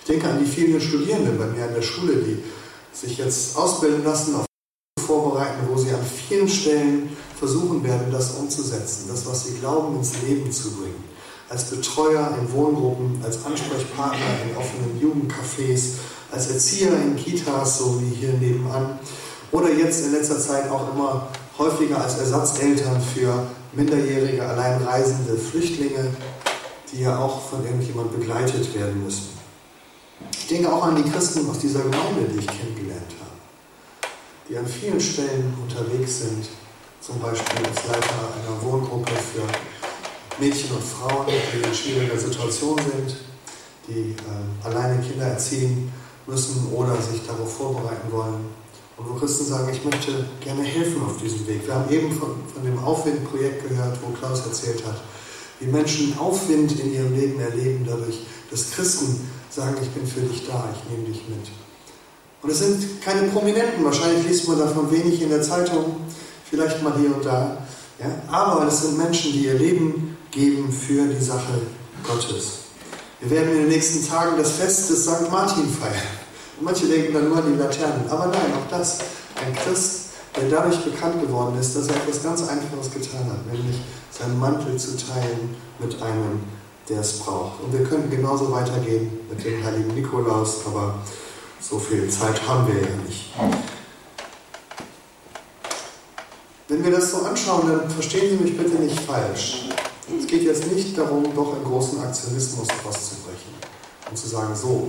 [0.00, 2.42] Ich denke an die vielen Studierenden bei mir an der Schule, die
[2.92, 4.46] sich jetzt ausbilden lassen, auf
[5.42, 10.12] vorbereiten, wo sie an vielen Stellen versuchen werden, das umzusetzen, das, was sie glauben, ins
[10.26, 11.04] Leben zu bringen.
[11.48, 15.98] Als Betreuer in Wohngruppen, als Ansprechpartner in offenen Jugendcafés,
[16.30, 18.98] als Erzieher in Kitas, so wie hier nebenan,
[19.50, 21.28] oder jetzt in letzter Zeit auch immer
[21.58, 26.06] häufiger als Ersatzeltern für minderjährige, alleinreisende Flüchtlinge,
[26.90, 29.28] die ja auch von irgendjemand begleitet werden müssen.
[30.38, 33.31] Ich denke auch an die Christen aus dieser Gemeinde, die ich kennengelernt habe,
[34.52, 36.46] die an vielen Stellen unterwegs sind,
[37.00, 39.48] zum Beispiel als Leiter einer Wohngruppe für
[40.38, 43.16] Mädchen und Frauen, die in schwieriger Situation sind,
[43.88, 45.90] die äh, alleine Kinder erziehen
[46.26, 48.62] müssen oder sich darauf vorbereiten wollen,
[48.98, 51.66] und wo Christen sagen, ich möchte gerne helfen auf diesem Weg.
[51.66, 55.00] Wir haben eben von, von dem Aufwind-Projekt gehört, wo Klaus erzählt hat,
[55.60, 58.18] wie Menschen Aufwind in ihrem Leben erleben, dadurch,
[58.50, 61.61] dass Christen sagen, ich bin für dich da, ich nehme dich mit.
[62.42, 65.96] Und es sind keine Prominenten, wahrscheinlich liest man davon wenig in der Zeitung,
[66.50, 67.58] vielleicht mal hier und da.
[68.00, 68.06] Ja?
[68.28, 71.60] Aber es sind Menschen, die ihr Leben geben für die Sache
[72.02, 72.62] Gottes.
[73.20, 75.30] Wir werden in den nächsten Tagen das Fest des St.
[75.30, 76.02] Martin feiern.
[76.60, 78.08] Manche denken dann nur an die Laternen.
[78.08, 78.98] Aber nein, auch das.
[79.44, 83.80] Ein Christ, der dadurch bekannt geworden ist, dass er etwas ganz Einfaches getan hat, nämlich
[84.10, 86.40] seinen Mantel zu teilen mit einem,
[86.88, 87.60] der es braucht.
[87.62, 90.94] Und wir könnten genauso weitergehen mit dem heiligen Nikolaus, aber
[91.62, 93.30] so viel Zeit haben wir ja nicht.
[96.68, 99.68] Wenn wir das so anschauen, dann verstehen Sie mich bitte nicht falsch.
[100.18, 103.54] Es geht jetzt nicht darum, doch einen großen Aktionismus auszubrechen
[104.10, 104.88] und zu sagen, so,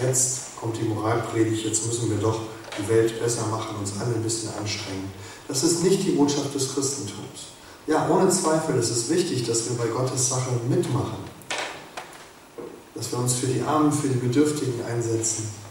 [0.00, 2.40] jetzt kommt die Moralpredigt, jetzt müssen wir doch
[2.78, 5.12] die Welt besser machen, uns alle ein bisschen anstrengen.
[5.46, 7.52] Das ist nicht die Botschaft des Christentums.
[7.86, 11.18] Ja, ohne Zweifel ist es wichtig, dass wir bei Gottes Sache mitmachen.
[12.94, 15.63] Dass wir uns für die Armen, für die Bedürftigen einsetzen.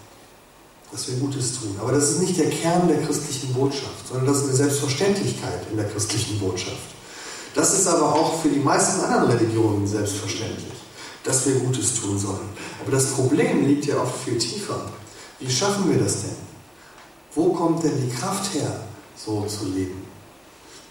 [0.94, 1.76] Dass wir Gutes tun.
[1.82, 5.78] Aber das ist nicht der Kern der christlichen Botschaft, sondern das ist eine Selbstverständlichkeit in
[5.78, 6.78] der christlichen Botschaft.
[7.56, 10.74] Das ist aber auch für die meisten anderen Religionen selbstverständlich
[11.24, 12.50] dass wir Gutes tun sollen.
[12.82, 14.86] Aber das Problem liegt ja oft viel tiefer.
[15.40, 16.36] Wie schaffen wir das denn?
[17.34, 18.82] Wo kommt denn die Kraft her,
[19.16, 20.06] so zu leben?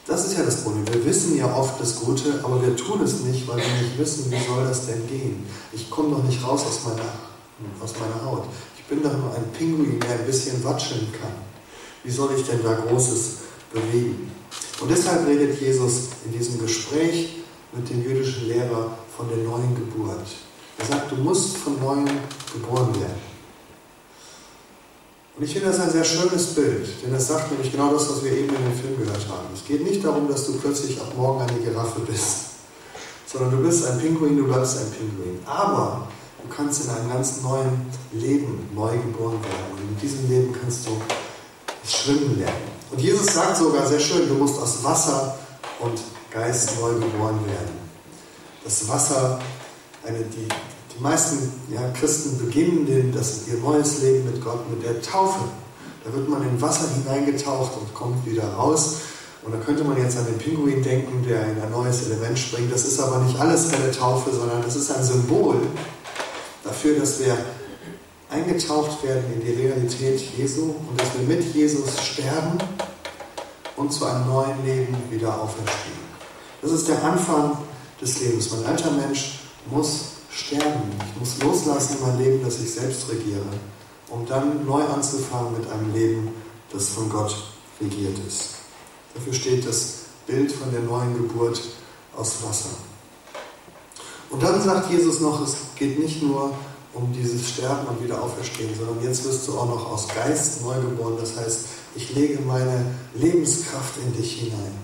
[0.07, 0.87] Das ist ja das Problem.
[0.93, 4.33] Wir wissen ja oft das Gute, aber wir tun es nicht, weil wir nicht wissen,
[4.33, 5.47] wie soll das denn gehen.
[5.73, 7.09] Ich komme doch nicht raus aus meiner,
[7.81, 8.45] aus meiner Haut.
[8.93, 11.33] Ich bin doch nur ein Pinguin, der ein bisschen watscheln kann.
[12.05, 13.37] Wie soll ich denn da Großes
[13.73, 14.31] bewegen?
[14.83, 17.39] Und deshalb redet Jesus in diesem Gespräch
[17.73, 20.27] mit dem jüdischen Lehrer von der neuen Geburt.
[20.77, 22.05] Er sagt, du musst von neuem
[22.53, 23.23] geboren werden.
[25.39, 28.23] Und ich finde das ein sehr schönes Bild, denn das sagt nämlich genau das, was
[28.23, 29.49] wir eben in dem Film gehört haben.
[29.55, 32.51] Es geht nicht darum, dass du plötzlich ab morgen eine Giraffe bist,
[33.27, 35.39] sondern du bist ein Pinguin, du bleibst ein Pinguin.
[35.47, 36.09] Aber
[36.43, 39.73] du kannst in einem ganz neuen Leben neu geboren werden.
[39.73, 40.91] Und in diesem Leben kannst du
[41.87, 42.73] schwimmen lernen.
[42.91, 45.39] Und Jesus sagt sogar sehr schön, du musst aus Wasser
[45.81, 46.01] und
[46.31, 47.83] Geist neu geboren werden
[48.65, 49.41] das Wasser,
[50.07, 50.49] eine, die,
[50.95, 55.41] die meisten ja, Christen beginnen den, das, ihr neues Leben mit Gott mit der Taufe.
[56.05, 58.97] Da wird man in Wasser hineingetaucht und kommt wieder raus.
[59.45, 62.73] Und da könnte man jetzt an den Pinguin denken, der in ein neues Element springt.
[62.73, 65.57] Das ist aber nicht alles bei der Taufe, sondern das ist ein Symbol
[66.63, 67.37] dafür, dass wir
[68.31, 72.59] eingetaucht werden in die Realität Jesu und dass wir mit Jesus sterben
[73.77, 76.03] und zu einem neuen Leben wieder auferstehen.
[76.63, 77.59] Das ist der Anfang
[78.01, 78.51] des Lebens.
[78.53, 80.83] Mein alter Mensch muss sterben.
[81.13, 83.43] Ich muss loslassen in mein Leben, das ich selbst regiere,
[84.09, 86.29] um dann neu anzufangen mit einem Leben,
[86.73, 87.35] das von Gott
[87.81, 88.51] regiert ist.
[89.15, 89.95] Dafür steht das
[90.27, 91.61] Bild von der neuen Geburt
[92.17, 92.71] aus Wasser.
[94.33, 96.53] Und dann sagt Jesus noch, es geht nicht nur
[96.95, 100.75] um dieses Sterben und wieder auferstehen, sondern jetzt wirst du auch noch aus Geist neu
[100.75, 101.17] geboren.
[101.21, 101.61] Das heißt,
[101.95, 104.75] ich lege meine Lebenskraft in dich hinein.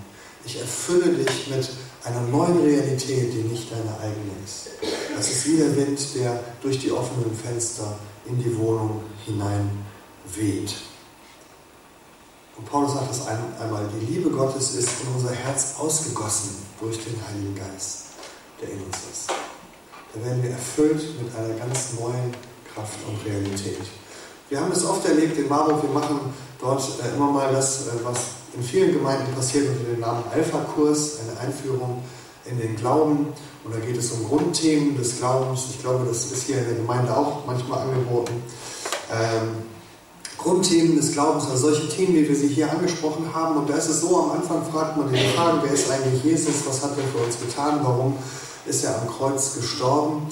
[0.45, 1.69] Ich erfülle dich mit
[2.03, 4.69] einer neuen Realität, die nicht deine eigene ist.
[5.15, 9.69] Das ist wie der Wind, der durch die offenen Fenster in die Wohnung hinein
[10.35, 10.75] weht.
[12.57, 17.15] Und Paulus sagt es einmal, die Liebe Gottes ist in unser Herz ausgegossen durch den
[17.27, 18.08] Heiligen Geist,
[18.61, 19.29] der in uns ist.
[20.13, 22.33] Da werden wir erfüllt mit einer ganz neuen
[22.73, 23.85] Kraft und Realität.
[24.49, 27.91] Wir haben es oft erlebt in Marburg, wir machen dort äh, immer mal das, äh,
[28.03, 28.19] was
[28.55, 32.03] in vielen Gemeinden passiert unter dem Namen Alpha-Kurs, eine Einführung
[32.45, 33.27] in den Glauben.
[33.63, 35.65] Und da geht es um Grundthemen des Glaubens.
[35.69, 38.41] Ich glaube, das ist hier in der Gemeinde auch manchmal angeboten.
[39.11, 39.63] Ähm,
[40.37, 43.57] Grundthemen des Glaubens, also solche Themen, wie wir sie hier angesprochen haben.
[43.57, 46.65] Und da ist es so, am Anfang fragt man die Frage, wer ist eigentlich Jesus,
[46.65, 48.17] was hat er für uns getan, warum
[48.65, 50.27] ist er am Kreuz gestorben.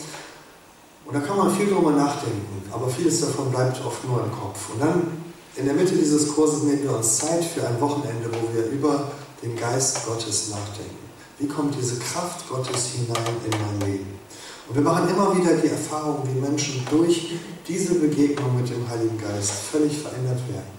[1.06, 4.70] Und da kann man viel drüber nachdenken, aber vieles davon bleibt oft nur im Kopf.
[4.74, 5.08] Und dann
[5.56, 9.12] in der Mitte dieses Kurses nehmen wir uns Zeit für ein Wochenende, wo wir über
[9.42, 11.08] den Geist Gottes nachdenken.
[11.40, 14.20] Wie kommt diese Kraft Gottes hinein in mein Leben?
[14.68, 17.36] Und wir machen immer wieder die Erfahrung, wie Menschen durch
[17.68, 20.78] diese Begegnung mit dem Heiligen Geist völlig verändert werden.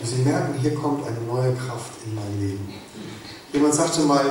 [0.00, 2.72] Wie sie merken, hier kommt eine neue Kraft in mein Leben.
[3.52, 4.24] Jemand sagte mal,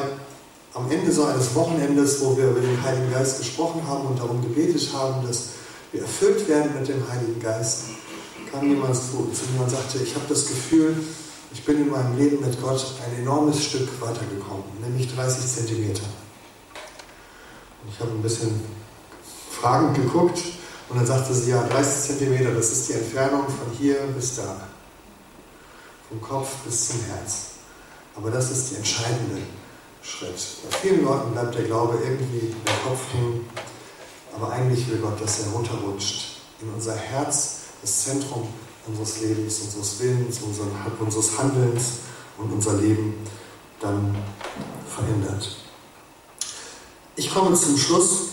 [0.75, 4.41] am Ende so eines Wochenendes, wo wir über den Heiligen Geist gesprochen haben und darum
[4.41, 5.51] gebetet haben, dass
[5.91, 7.85] wir erfüllt werden mit dem Heiligen Geist,
[8.51, 10.95] kam jemand zu, zu mir und sagte, ich habe das Gefühl,
[11.53, 16.03] ich bin in meinem Leben mit Gott ein enormes Stück weitergekommen, nämlich 30 Zentimeter.
[17.81, 18.59] Und ich habe ein bisschen
[19.49, 20.41] fragend geguckt
[20.89, 24.67] und dann sagte sie, ja, 30 Zentimeter, das ist die Entfernung von hier bis da.
[26.09, 27.51] Vom Kopf bis zum Herz.
[28.17, 29.41] Aber das ist der entscheidende
[30.05, 30.35] Schritt.
[30.69, 33.49] Bei vielen Leuten bleibt der Glaube irgendwie im Kopf hängen,
[34.35, 38.47] aber eigentlich will Gott, dass er runterrutscht in unser Herz das Zentrum
[38.87, 41.83] unseres Lebens, unseres Willens, unseres Handelns
[42.37, 43.15] und unser Leben
[43.79, 44.15] dann
[44.87, 45.57] verändert.
[47.15, 48.27] Ich komme zum Schluss.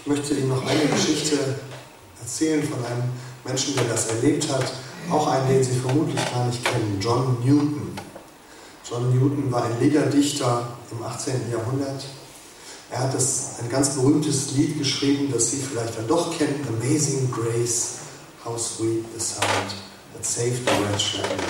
[0.00, 1.60] Ich möchte Ihnen noch eine Geschichte
[2.20, 3.10] erzählen von einem
[3.44, 4.72] Menschen, der das erlebt hat.
[5.10, 7.92] Auch einen, den Sie vermutlich gar nicht kennen, John Newton.
[8.92, 11.50] John Newton war ein Liederdichter im 18.
[11.50, 12.04] Jahrhundert.
[12.90, 17.30] Er hat das, ein ganz berühmtes Lied geschrieben, das Sie vielleicht dann doch kennen, Amazing
[17.30, 18.00] Grace.
[18.44, 19.74] How sweet the sound
[20.12, 21.42] that saved the wretch like me.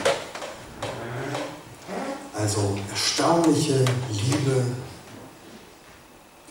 [2.33, 4.65] Also erstaunliche Liebe,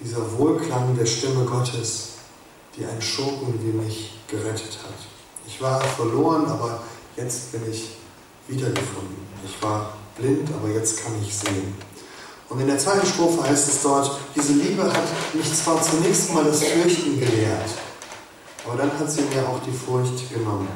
[0.02, 2.16] dieser Wohlklang der Stimme Gottes,
[2.76, 5.08] die einen Schurken wie mich gerettet hat.
[5.48, 6.84] Ich war verloren, aber
[7.16, 7.92] jetzt bin ich
[8.50, 9.16] wiedergefunden.
[9.46, 11.76] Ich war blind, aber jetzt kann ich sehen.
[12.50, 16.44] Und in der zweiten Strophe heißt es dort, diese Liebe hat mich zwar zunächst mal
[16.44, 17.70] das Fürchten gelehrt,
[18.66, 20.68] aber dann hat sie mir auch die Furcht genommen.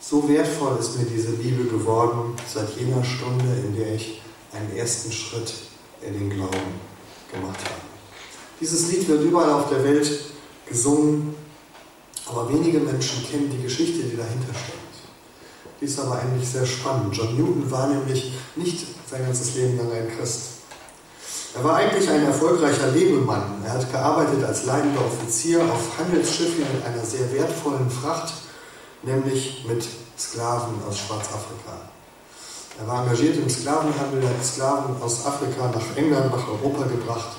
[0.00, 4.20] So wertvoll ist mir diese Liebe geworden seit jener Stunde, in der ich
[4.52, 5.54] einen ersten Schritt
[6.02, 6.80] in den Glauben
[7.30, 7.80] gemacht habe.
[8.60, 10.10] Dieses Lied wird überall auf der Welt
[10.66, 11.34] gesungen,
[12.26, 14.79] aber wenige Menschen kennen die Geschichte, die dahinter steckt.
[15.80, 17.16] Ist aber eigentlich sehr spannend.
[17.16, 20.40] John Newton war nämlich nicht sein ganzes Leben lang ein Christ.
[21.54, 23.62] Er war eigentlich ein erfolgreicher Lebemann.
[23.64, 28.34] Er hat gearbeitet als leitender Offizier auf Handelsschiffen mit einer sehr wertvollen Fracht,
[29.02, 29.84] nämlich mit
[30.18, 31.80] Sklaven aus Schwarzafrika.
[32.78, 37.30] Er war engagiert im Sklavenhandel, hat Sklaven aus Afrika nach England, nach Europa gebracht,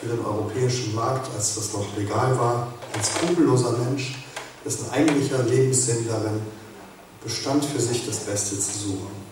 [0.00, 2.68] für den europäischen Markt, als das noch legal war.
[2.92, 4.24] Ein skrupelloser Mensch,
[4.64, 6.42] dessen eigentlicher Lebenssinn darin
[7.24, 9.24] bestand, für sich das Beste zu suchen.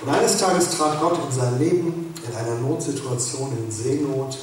[0.00, 4.38] Und eines Tages trat Gott in sein Leben in einer Notsituation, in Seenot.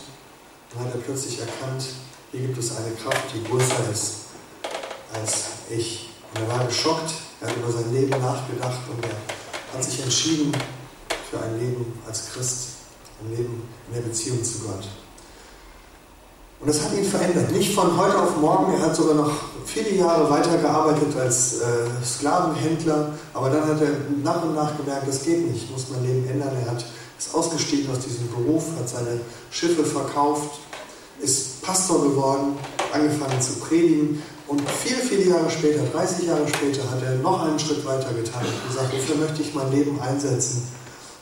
[0.71, 1.85] Dann hat er plötzlich erkannt,
[2.31, 4.15] hier gibt es eine Kraft, die größer ist
[5.13, 6.09] als ich.
[6.33, 7.11] Und er war geschockt,
[7.41, 10.51] er hat über sein Leben nachgedacht und er hat sich entschieden
[11.29, 12.69] für ein Leben als Christ,
[13.21, 14.87] ein Leben in der Beziehung zu Gott.
[16.59, 17.51] Und das hat ihn verändert.
[17.51, 19.31] Nicht von heute auf morgen, er hat sogar noch
[19.65, 23.89] viele Jahre weitergearbeitet als äh, Sklavenhändler, aber dann hat er
[24.23, 26.51] nach und nach gemerkt, das geht nicht, ich muss mein Leben ändern.
[26.63, 26.85] Er hat,
[27.17, 29.19] ist ausgestiegen aus diesem Beruf, hat seine
[29.51, 30.59] Schiffe verkauft,
[31.19, 32.57] ist Pastor geworden,
[32.93, 37.57] angefangen zu predigen Und viele, viele Jahre später, 30 Jahre später, hat er noch einen
[37.57, 40.67] Schritt weiter getan und gesagt, wofür möchte ich mein Leben einsetzen?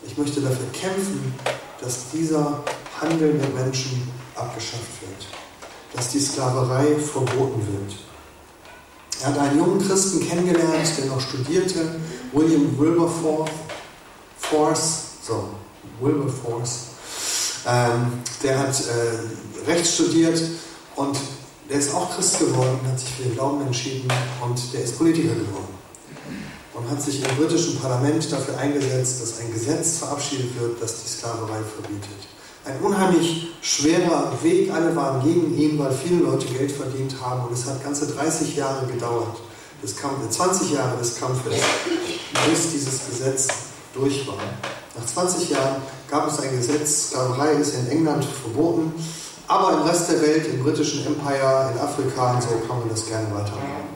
[0.06, 1.34] Ich möchte dafür kämpfen,
[1.82, 2.64] dass dieser
[3.00, 5.28] Handel mit Menschen abgeschafft wird,
[5.94, 7.96] dass die Sklaverei verboten wird.
[9.22, 12.00] Er hat einen jungen Christen kennengelernt, der noch studierte,
[12.34, 13.52] William Wilberforce,
[14.38, 15.50] Force, so,
[16.02, 16.88] Wilberforce.
[17.66, 20.42] Ähm, der hat äh, Recht studiert
[20.96, 21.18] und
[21.70, 24.12] der ist auch Christ geworden, hat sich für den Glauben entschieden
[24.42, 25.74] und der ist Politiker geworden.
[26.74, 31.08] Und hat sich im britischen Parlament dafür eingesetzt, dass ein Gesetz verabschiedet wird, das die
[31.08, 32.33] Sklaverei verbietet.
[32.66, 37.54] Ein unheimlich schwerer Weg, alle waren gegen ihn, weil viele Leute Geld verdient haben und
[37.54, 39.36] es hat ganze 30 Jahre gedauert,
[39.84, 41.62] des Kampfes, 20 Jahre des Kampfes,
[42.48, 43.48] bis dieses Gesetz
[43.94, 44.38] durch war.
[44.98, 48.94] Nach 20 Jahren gab es ein Gesetz, Sklaverei ist in England verboten,
[49.46, 53.06] aber im Rest der Welt, im britischen Empire, in Afrika und so, kann man das
[53.06, 53.94] gerne weitermachen.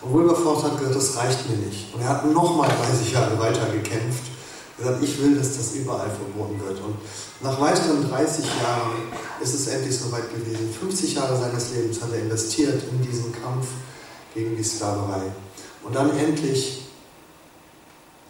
[0.00, 1.94] Und Wilberforce hat gesagt, das reicht mir nicht.
[1.94, 4.24] Und er hat nochmal 30 Jahre weiter gekämpft.
[4.80, 6.80] Gesagt, ich will, dass das überall verboten wird.
[6.80, 6.96] Und
[7.42, 10.72] nach weiteren 30 Jahren ist es endlich soweit gewesen.
[10.72, 13.66] 50 Jahre seines Lebens hat er investiert in diesen Kampf
[14.34, 15.20] gegen die Sklaverei.
[15.82, 16.86] Und dann endlich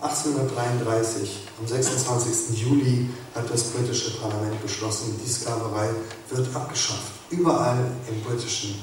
[0.01, 2.59] 1833, am 26.
[2.61, 5.91] Juli, hat das britische Parlament beschlossen, die Sklaverei
[6.31, 7.13] wird abgeschafft.
[7.31, 8.75] Überall im britischen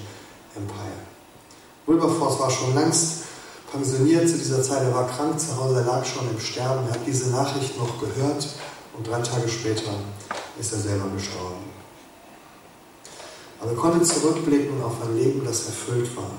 [0.56, 1.04] Empire.
[1.86, 3.27] Wilberforce war schon längst
[3.72, 4.84] pensioniert zu dieser Zeit.
[4.84, 6.88] Er war krank zu Hause, er lag schon im Sterben.
[6.88, 8.48] Er hat diese Nachricht noch gehört
[8.94, 9.92] und drei Tage später
[10.60, 11.68] ist er selber gestorben.
[13.60, 16.32] Aber er konnte zurückblicken auf ein Leben, das erfüllt war,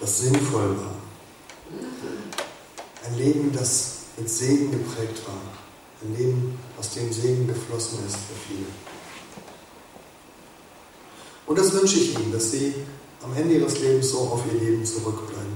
[0.00, 0.94] das sinnvoll war.
[3.06, 5.40] Ein Leben, das mit Segen geprägt war.
[6.02, 8.66] Ein Leben, aus dem Segen geflossen ist für viele.
[11.46, 12.74] Und das wünsche ich Ihnen, dass Sie
[13.22, 15.53] am Ende Ihres Lebens so auf Ihr Leben zurückbleiben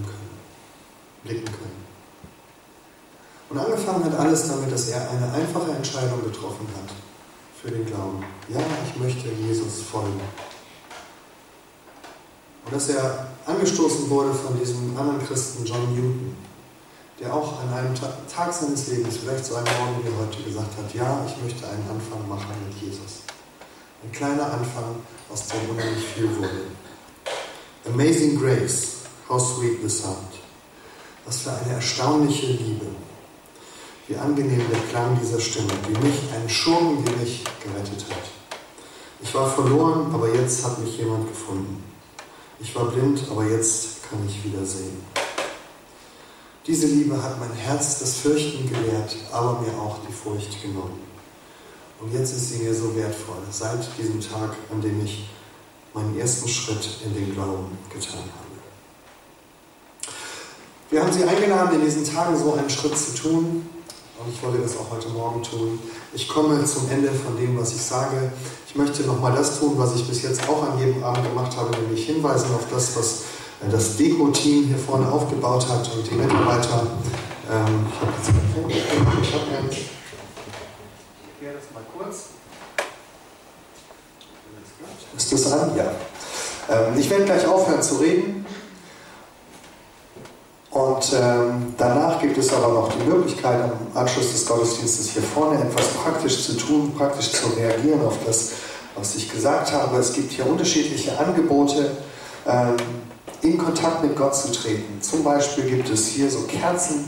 [1.24, 1.88] blicken können.
[3.50, 6.92] Und angefangen hat alles damit, dass er eine einfache Entscheidung getroffen hat
[7.60, 8.22] für den Glauben.
[8.48, 10.20] Ja, ich möchte Jesus folgen.
[12.64, 16.36] Und dass er angestoßen wurde von diesem anderen Christen John Newton,
[17.18, 20.94] der auch an einem Tag seines Lebens, vielleicht so einem Morgen wie heute, gesagt hat,
[20.94, 23.22] ja, ich möchte einen Anfang machen mit Jesus.
[24.04, 24.96] Ein kleiner Anfang,
[25.30, 26.66] aus dem unheimlich viel wurde.
[27.86, 28.98] Amazing Grace,
[29.28, 30.37] how sweet the sound.
[31.28, 32.86] Was für eine erstaunliche Liebe.
[34.06, 38.24] Wie angenehm der Klang dieser Stimme, wie mich, einen Schurken wie mich, gerettet hat.
[39.20, 41.84] Ich war verloren, aber jetzt hat mich jemand gefunden.
[42.60, 45.04] Ich war blind, aber jetzt kann ich wieder sehen.
[46.66, 50.98] Diese Liebe hat mein Herz das Fürchten gelehrt, aber mir auch die Furcht genommen.
[52.00, 55.28] Und jetzt ist sie mir so wertvoll, seit diesem Tag, an dem ich
[55.92, 58.47] meinen ersten Schritt in den Glauben getan habe.
[60.90, 63.68] Wir haben Sie eingeladen, in diesen Tagen so einen Schritt zu tun.
[64.18, 65.78] Und ich wollte das auch heute Morgen tun.
[66.14, 68.32] Ich komme zum Ende von dem, was ich sage.
[68.66, 71.76] Ich möchte nochmal das tun, was ich bis jetzt auch an jedem Abend gemacht habe,
[71.82, 73.22] nämlich hinweisen auf das, was
[73.70, 76.86] das Deko-Team hier vorne aufgebaut hat und die Mitarbeiter.
[77.50, 78.02] Ähm, ich
[78.58, 82.16] habe jetzt kein ich habe das mal kurz.
[85.16, 85.76] Ist das an?
[85.76, 85.92] Ja.
[86.70, 88.37] Ähm, ich werde gleich aufhören zu reden.
[90.78, 95.60] Und ähm, danach gibt es aber noch die Möglichkeit, am Anschluss des Gottesdienstes hier vorne
[95.60, 98.52] etwas praktisch zu tun, praktisch zu reagieren auf das,
[98.94, 99.96] was ich gesagt habe.
[99.96, 101.96] Es gibt hier unterschiedliche Angebote.
[102.46, 102.76] Ähm,
[103.42, 105.00] in Kontakt mit Gott zu treten.
[105.00, 107.06] Zum Beispiel gibt es hier so Kerzen,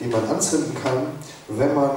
[0.00, 1.06] die man anzünden kann,
[1.48, 1.90] wenn man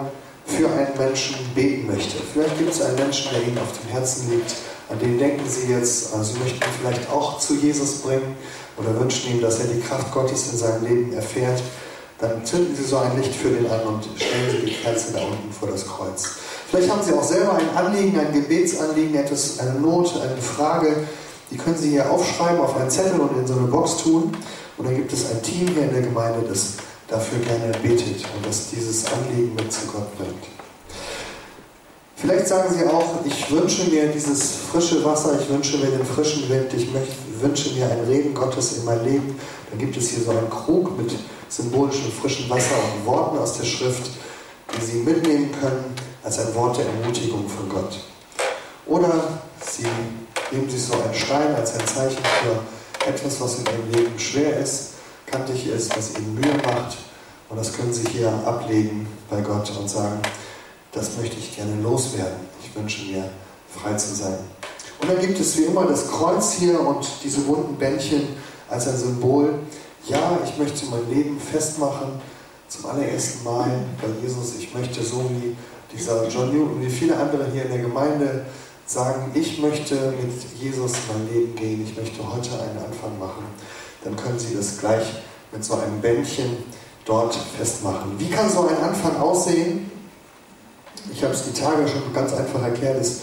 [0.46, 2.18] für einen Menschen beten möchte.
[2.34, 4.56] Vielleicht gibt es einen Menschen, der Ihnen auf dem Herzen liegt,
[4.90, 8.36] an den denken Sie jetzt, also Sie möchten ihn vielleicht auch zu Jesus bringen
[8.80, 11.62] oder wünschen ihm, dass er die Kraft Gottes in seinem Leben erfährt.
[12.20, 15.20] Dann zünden Sie so ein Licht für den an und stellen Sie die Kerze da
[15.20, 16.32] unten vor das Kreuz.
[16.70, 21.08] Vielleicht haben Sie auch selber ein Anliegen, ein Gebetsanliegen, etwas, eine Not, eine Frage,
[21.52, 24.36] die können Sie hier aufschreiben auf einen Zettel und in so eine Box tun.
[24.78, 26.74] Und dann gibt es ein Team hier in der Gemeinde, das
[27.08, 30.59] dafür gerne betet und das dieses Anliegen mit zu Gott bringt.
[32.22, 36.50] Vielleicht sagen Sie auch, ich wünsche mir dieses frische Wasser, ich wünsche mir den frischen
[36.50, 39.40] Wind, ich möchte, wünsche mir ein Reden Gottes in mein Leben.
[39.70, 41.12] Dann gibt es hier so einen Krug mit
[41.48, 44.10] symbolischem frischen Wasser und Worten aus der Schrift,
[44.76, 48.00] die Sie mitnehmen können als ein Wort der Ermutigung von Gott.
[48.86, 49.86] Oder Sie
[50.52, 54.60] Nehmen Sie so einen Stein als ein Zeichen für etwas, was in Ihrem Leben schwer
[54.60, 54.94] ist,
[55.28, 56.98] kantig ist, was Ihnen Mühe macht.
[57.50, 60.20] Und das können Sie hier ablegen bei Gott und sagen,
[60.92, 62.40] das möchte ich gerne loswerden.
[62.64, 63.30] Ich wünsche mir
[63.70, 64.38] frei zu sein.
[65.02, 68.28] Und dann gibt es wie immer das Kreuz hier und diese bunten Bändchen
[68.70, 69.54] als ein Symbol.
[70.08, 72.22] Ja, ich möchte mein Leben festmachen
[72.68, 73.70] zum allerersten Mal
[74.02, 74.56] bei Jesus.
[74.58, 75.56] Ich möchte so wie
[75.94, 78.46] dieser John Newton, wie viele andere hier in der Gemeinde
[78.86, 83.46] sagen, ich möchte mit Jesus mein Leben gehen, ich möchte heute einen Anfang machen.
[84.04, 85.06] Dann können Sie das gleich
[85.52, 86.58] mit so einem Bändchen
[87.06, 88.20] dort festmachen.
[88.20, 89.92] Wie kann so ein Anfang aussehen?
[91.12, 93.00] Ich habe es die Tage schon ganz einfach erklärt.
[93.00, 93.22] Es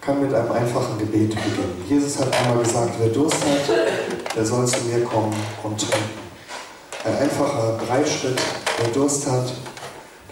[0.00, 1.84] kann mit einem einfachen Gebet beginnen.
[1.88, 6.26] Jesus hat einmal gesagt, wer Durst hat, der soll zu mir kommen und trinken.
[7.04, 8.40] Ein einfacher Dreischritt,
[8.78, 9.52] wer Durst hat,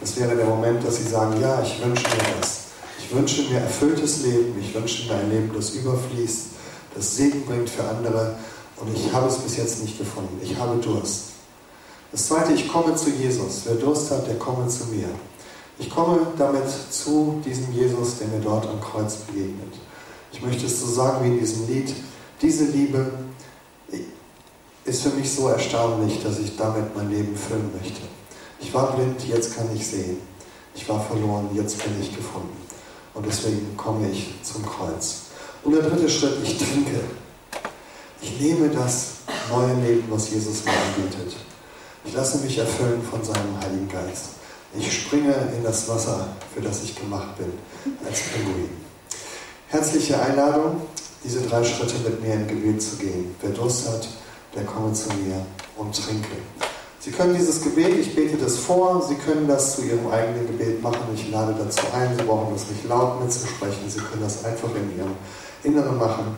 [0.01, 2.65] das wäre der Moment, dass Sie sagen, ja, ich wünsche mir das.
[2.99, 6.47] Ich wünsche mir erfülltes Leben, ich wünsche mir ein Leben, das überfließt,
[6.95, 8.37] das Segen bringt für andere
[8.77, 10.41] und ich habe es bis jetzt nicht gefunden.
[10.43, 11.31] Ich habe Durst.
[12.13, 13.63] Das zweite, ich komme zu Jesus.
[13.65, 15.09] Wer Durst hat, der komme zu mir.
[15.79, 19.75] Ich komme damit zu diesem Jesus, der mir dort am Kreuz begegnet.
[20.33, 21.95] Ich möchte es so sagen wie in diesem Lied,
[22.41, 23.11] diese Liebe
[24.85, 28.03] ist für mich so erstaunlich, dass ich damit mein Leben füllen möchte.
[28.61, 30.19] Ich war blind, jetzt kann ich sehen.
[30.75, 32.57] Ich war verloren, jetzt bin ich gefunden.
[33.15, 35.23] Und deswegen komme ich zum Kreuz.
[35.63, 37.01] Und der dritte Schritt, ich trinke.
[38.21, 39.13] Ich nehme das
[39.51, 41.37] neue Leben, was Jesus mir anbietet.
[42.05, 44.31] Ich lasse mich erfüllen von seinem Heiligen Geist.
[44.77, 47.53] Ich springe in das Wasser, für das ich gemacht bin,
[48.05, 48.71] als Pinguin.
[49.69, 50.83] Herzliche Einladung,
[51.23, 53.35] diese drei Schritte mit mir in Gebet zu gehen.
[53.41, 54.09] Wer Durst hat,
[54.55, 55.47] der komme zu mir
[55.77, 56.37] und trinke.
[56.99, 60.83] Sie können dieses Gebet, ich bete das vor, Sie können das zu Ihrem eigenen Gebet
[60.83, 61.03] machen.
[61.15, 64.99] Ich lade dazu ein, Sie brauchen das nicht laut mitzusprechen, Sie können das einfach in
[64.99, 65.15] Ihrem
[65.63, 66.37] Inneren machen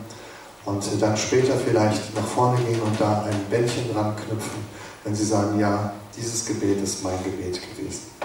[0.65, 4.59] und dann später vielleicht nach vorne gehen und da ein Bändchen dran knüpfen,
[5.03, 8.16] wenn Sie sagen, ja, dieses Gebet ist mein Gebet gewesen.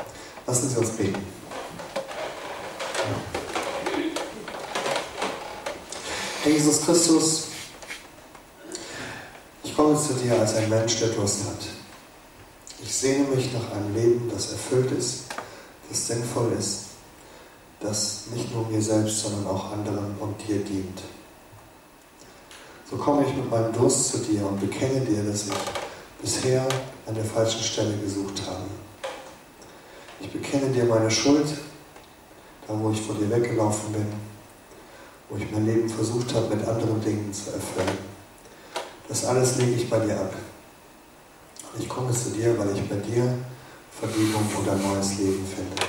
[0.46, 1.24] Lassen Sie uns beten.
[6.42, 7.44] Herr Jesus Christus,
[9.62, 11.68] ich komme zu dir als ein Mensch, der Durst hat.
[12.82, 15.26] Ich sehne mich nach einem Leben, das erfüllt ist,
[15.88, 16.86] das sinnvoll ist,
[17.78, 21.00] das nicht nur mir selbst, sondern auch anderen und dir dient.
[22.90, 25.52] So komme ich mit meinem Durst zu dir und bekenne dir, dass ich
[26.20, 26.66] bisher
[27.06, 28.66] an der falschen Stelle gesucht habe.
[30.22, 31.46] Ich bekenne dir meine Schuld,
[32.66, 34.06] da wo ich vor dir weggelaufen bin,
[35.28, 37.98] wo ich mein Leben versucht habe, mit anderen Dingen zu erfüllen.
[39.08, 40.32] Das alles lege ich bei dir ab.
[41.74, 43.34] Und ich komme zu dir, weil ich bei dir
[43.90, 45.82] Vergebung und ein neues Leben finde.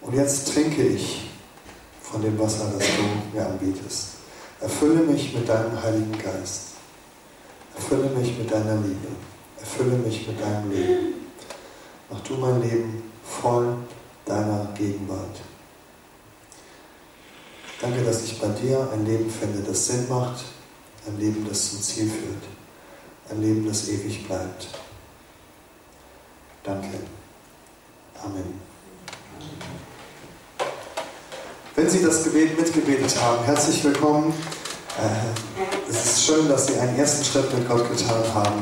[0.00, 1.30] Und jetzt trinke ich
[2.00, 4.10] von dem Wasser, das du mir anbietest.
[4.60, 6.76] Erfülle mich mit deinem Heiligen Geist.
[7.74, 9.08] Erfülle mich mit deiner Liebe.
[9.58, 11.15] Erfülle mich mit deinem Leben.
[12.08, 13.76] Mach du mein Leben voll
[14.24, 15.40] deiner Gegenwart.
[17.80, 20.44] Danke, dass ich bei dir ein Leben finde, das Sinn macht,
[21.06, 22.42] ein Leben, das zum Ziel führt,
[23.30, 24.68] ein Leben, das ewig bleibt.
[26.62, 26.98] Danke.
[28.24, 28.60] Amen.
[31.74, 34.32] Wenn Sie das Gebet mitgebetet haben, herzlich willkommen.
[34.98, 38.60] Äh, es ist schön, dass Sie einen ersten Schritt mit Gott getan haben.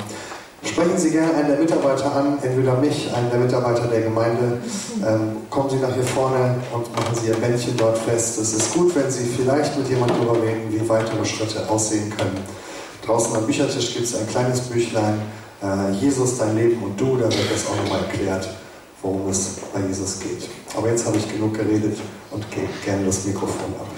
[0.64, 4.58] Sprechen Sie gerne einen der Mitarbeiter an, entweder mich, einen der Mitarbeiter der Gemeinde.
[5.06, 8.38] Ähm, kommen Sie nach hier vorne und machen Sie Ihr Bändchen dort fest.
[8.38, 12.38] Es ist gut, wenn Sie vielleicht mit jemandem darüber reden, wie weitere Schritte aussehen können.
[13.04, 15.20] Draußen am Büchertisch gibt es ein kleines Büchlein,
[15.62, 18.48] äh, Jesus, dein Leben und du, da wird das auch nochmal erklärt,
[19.02, 20.48] worum es bei Jesus geht.
[20.76, 21.98] Aber jetzt habe ich genug geredet
[22.30, 23.93] und gebe gerne das Mikrofon ab.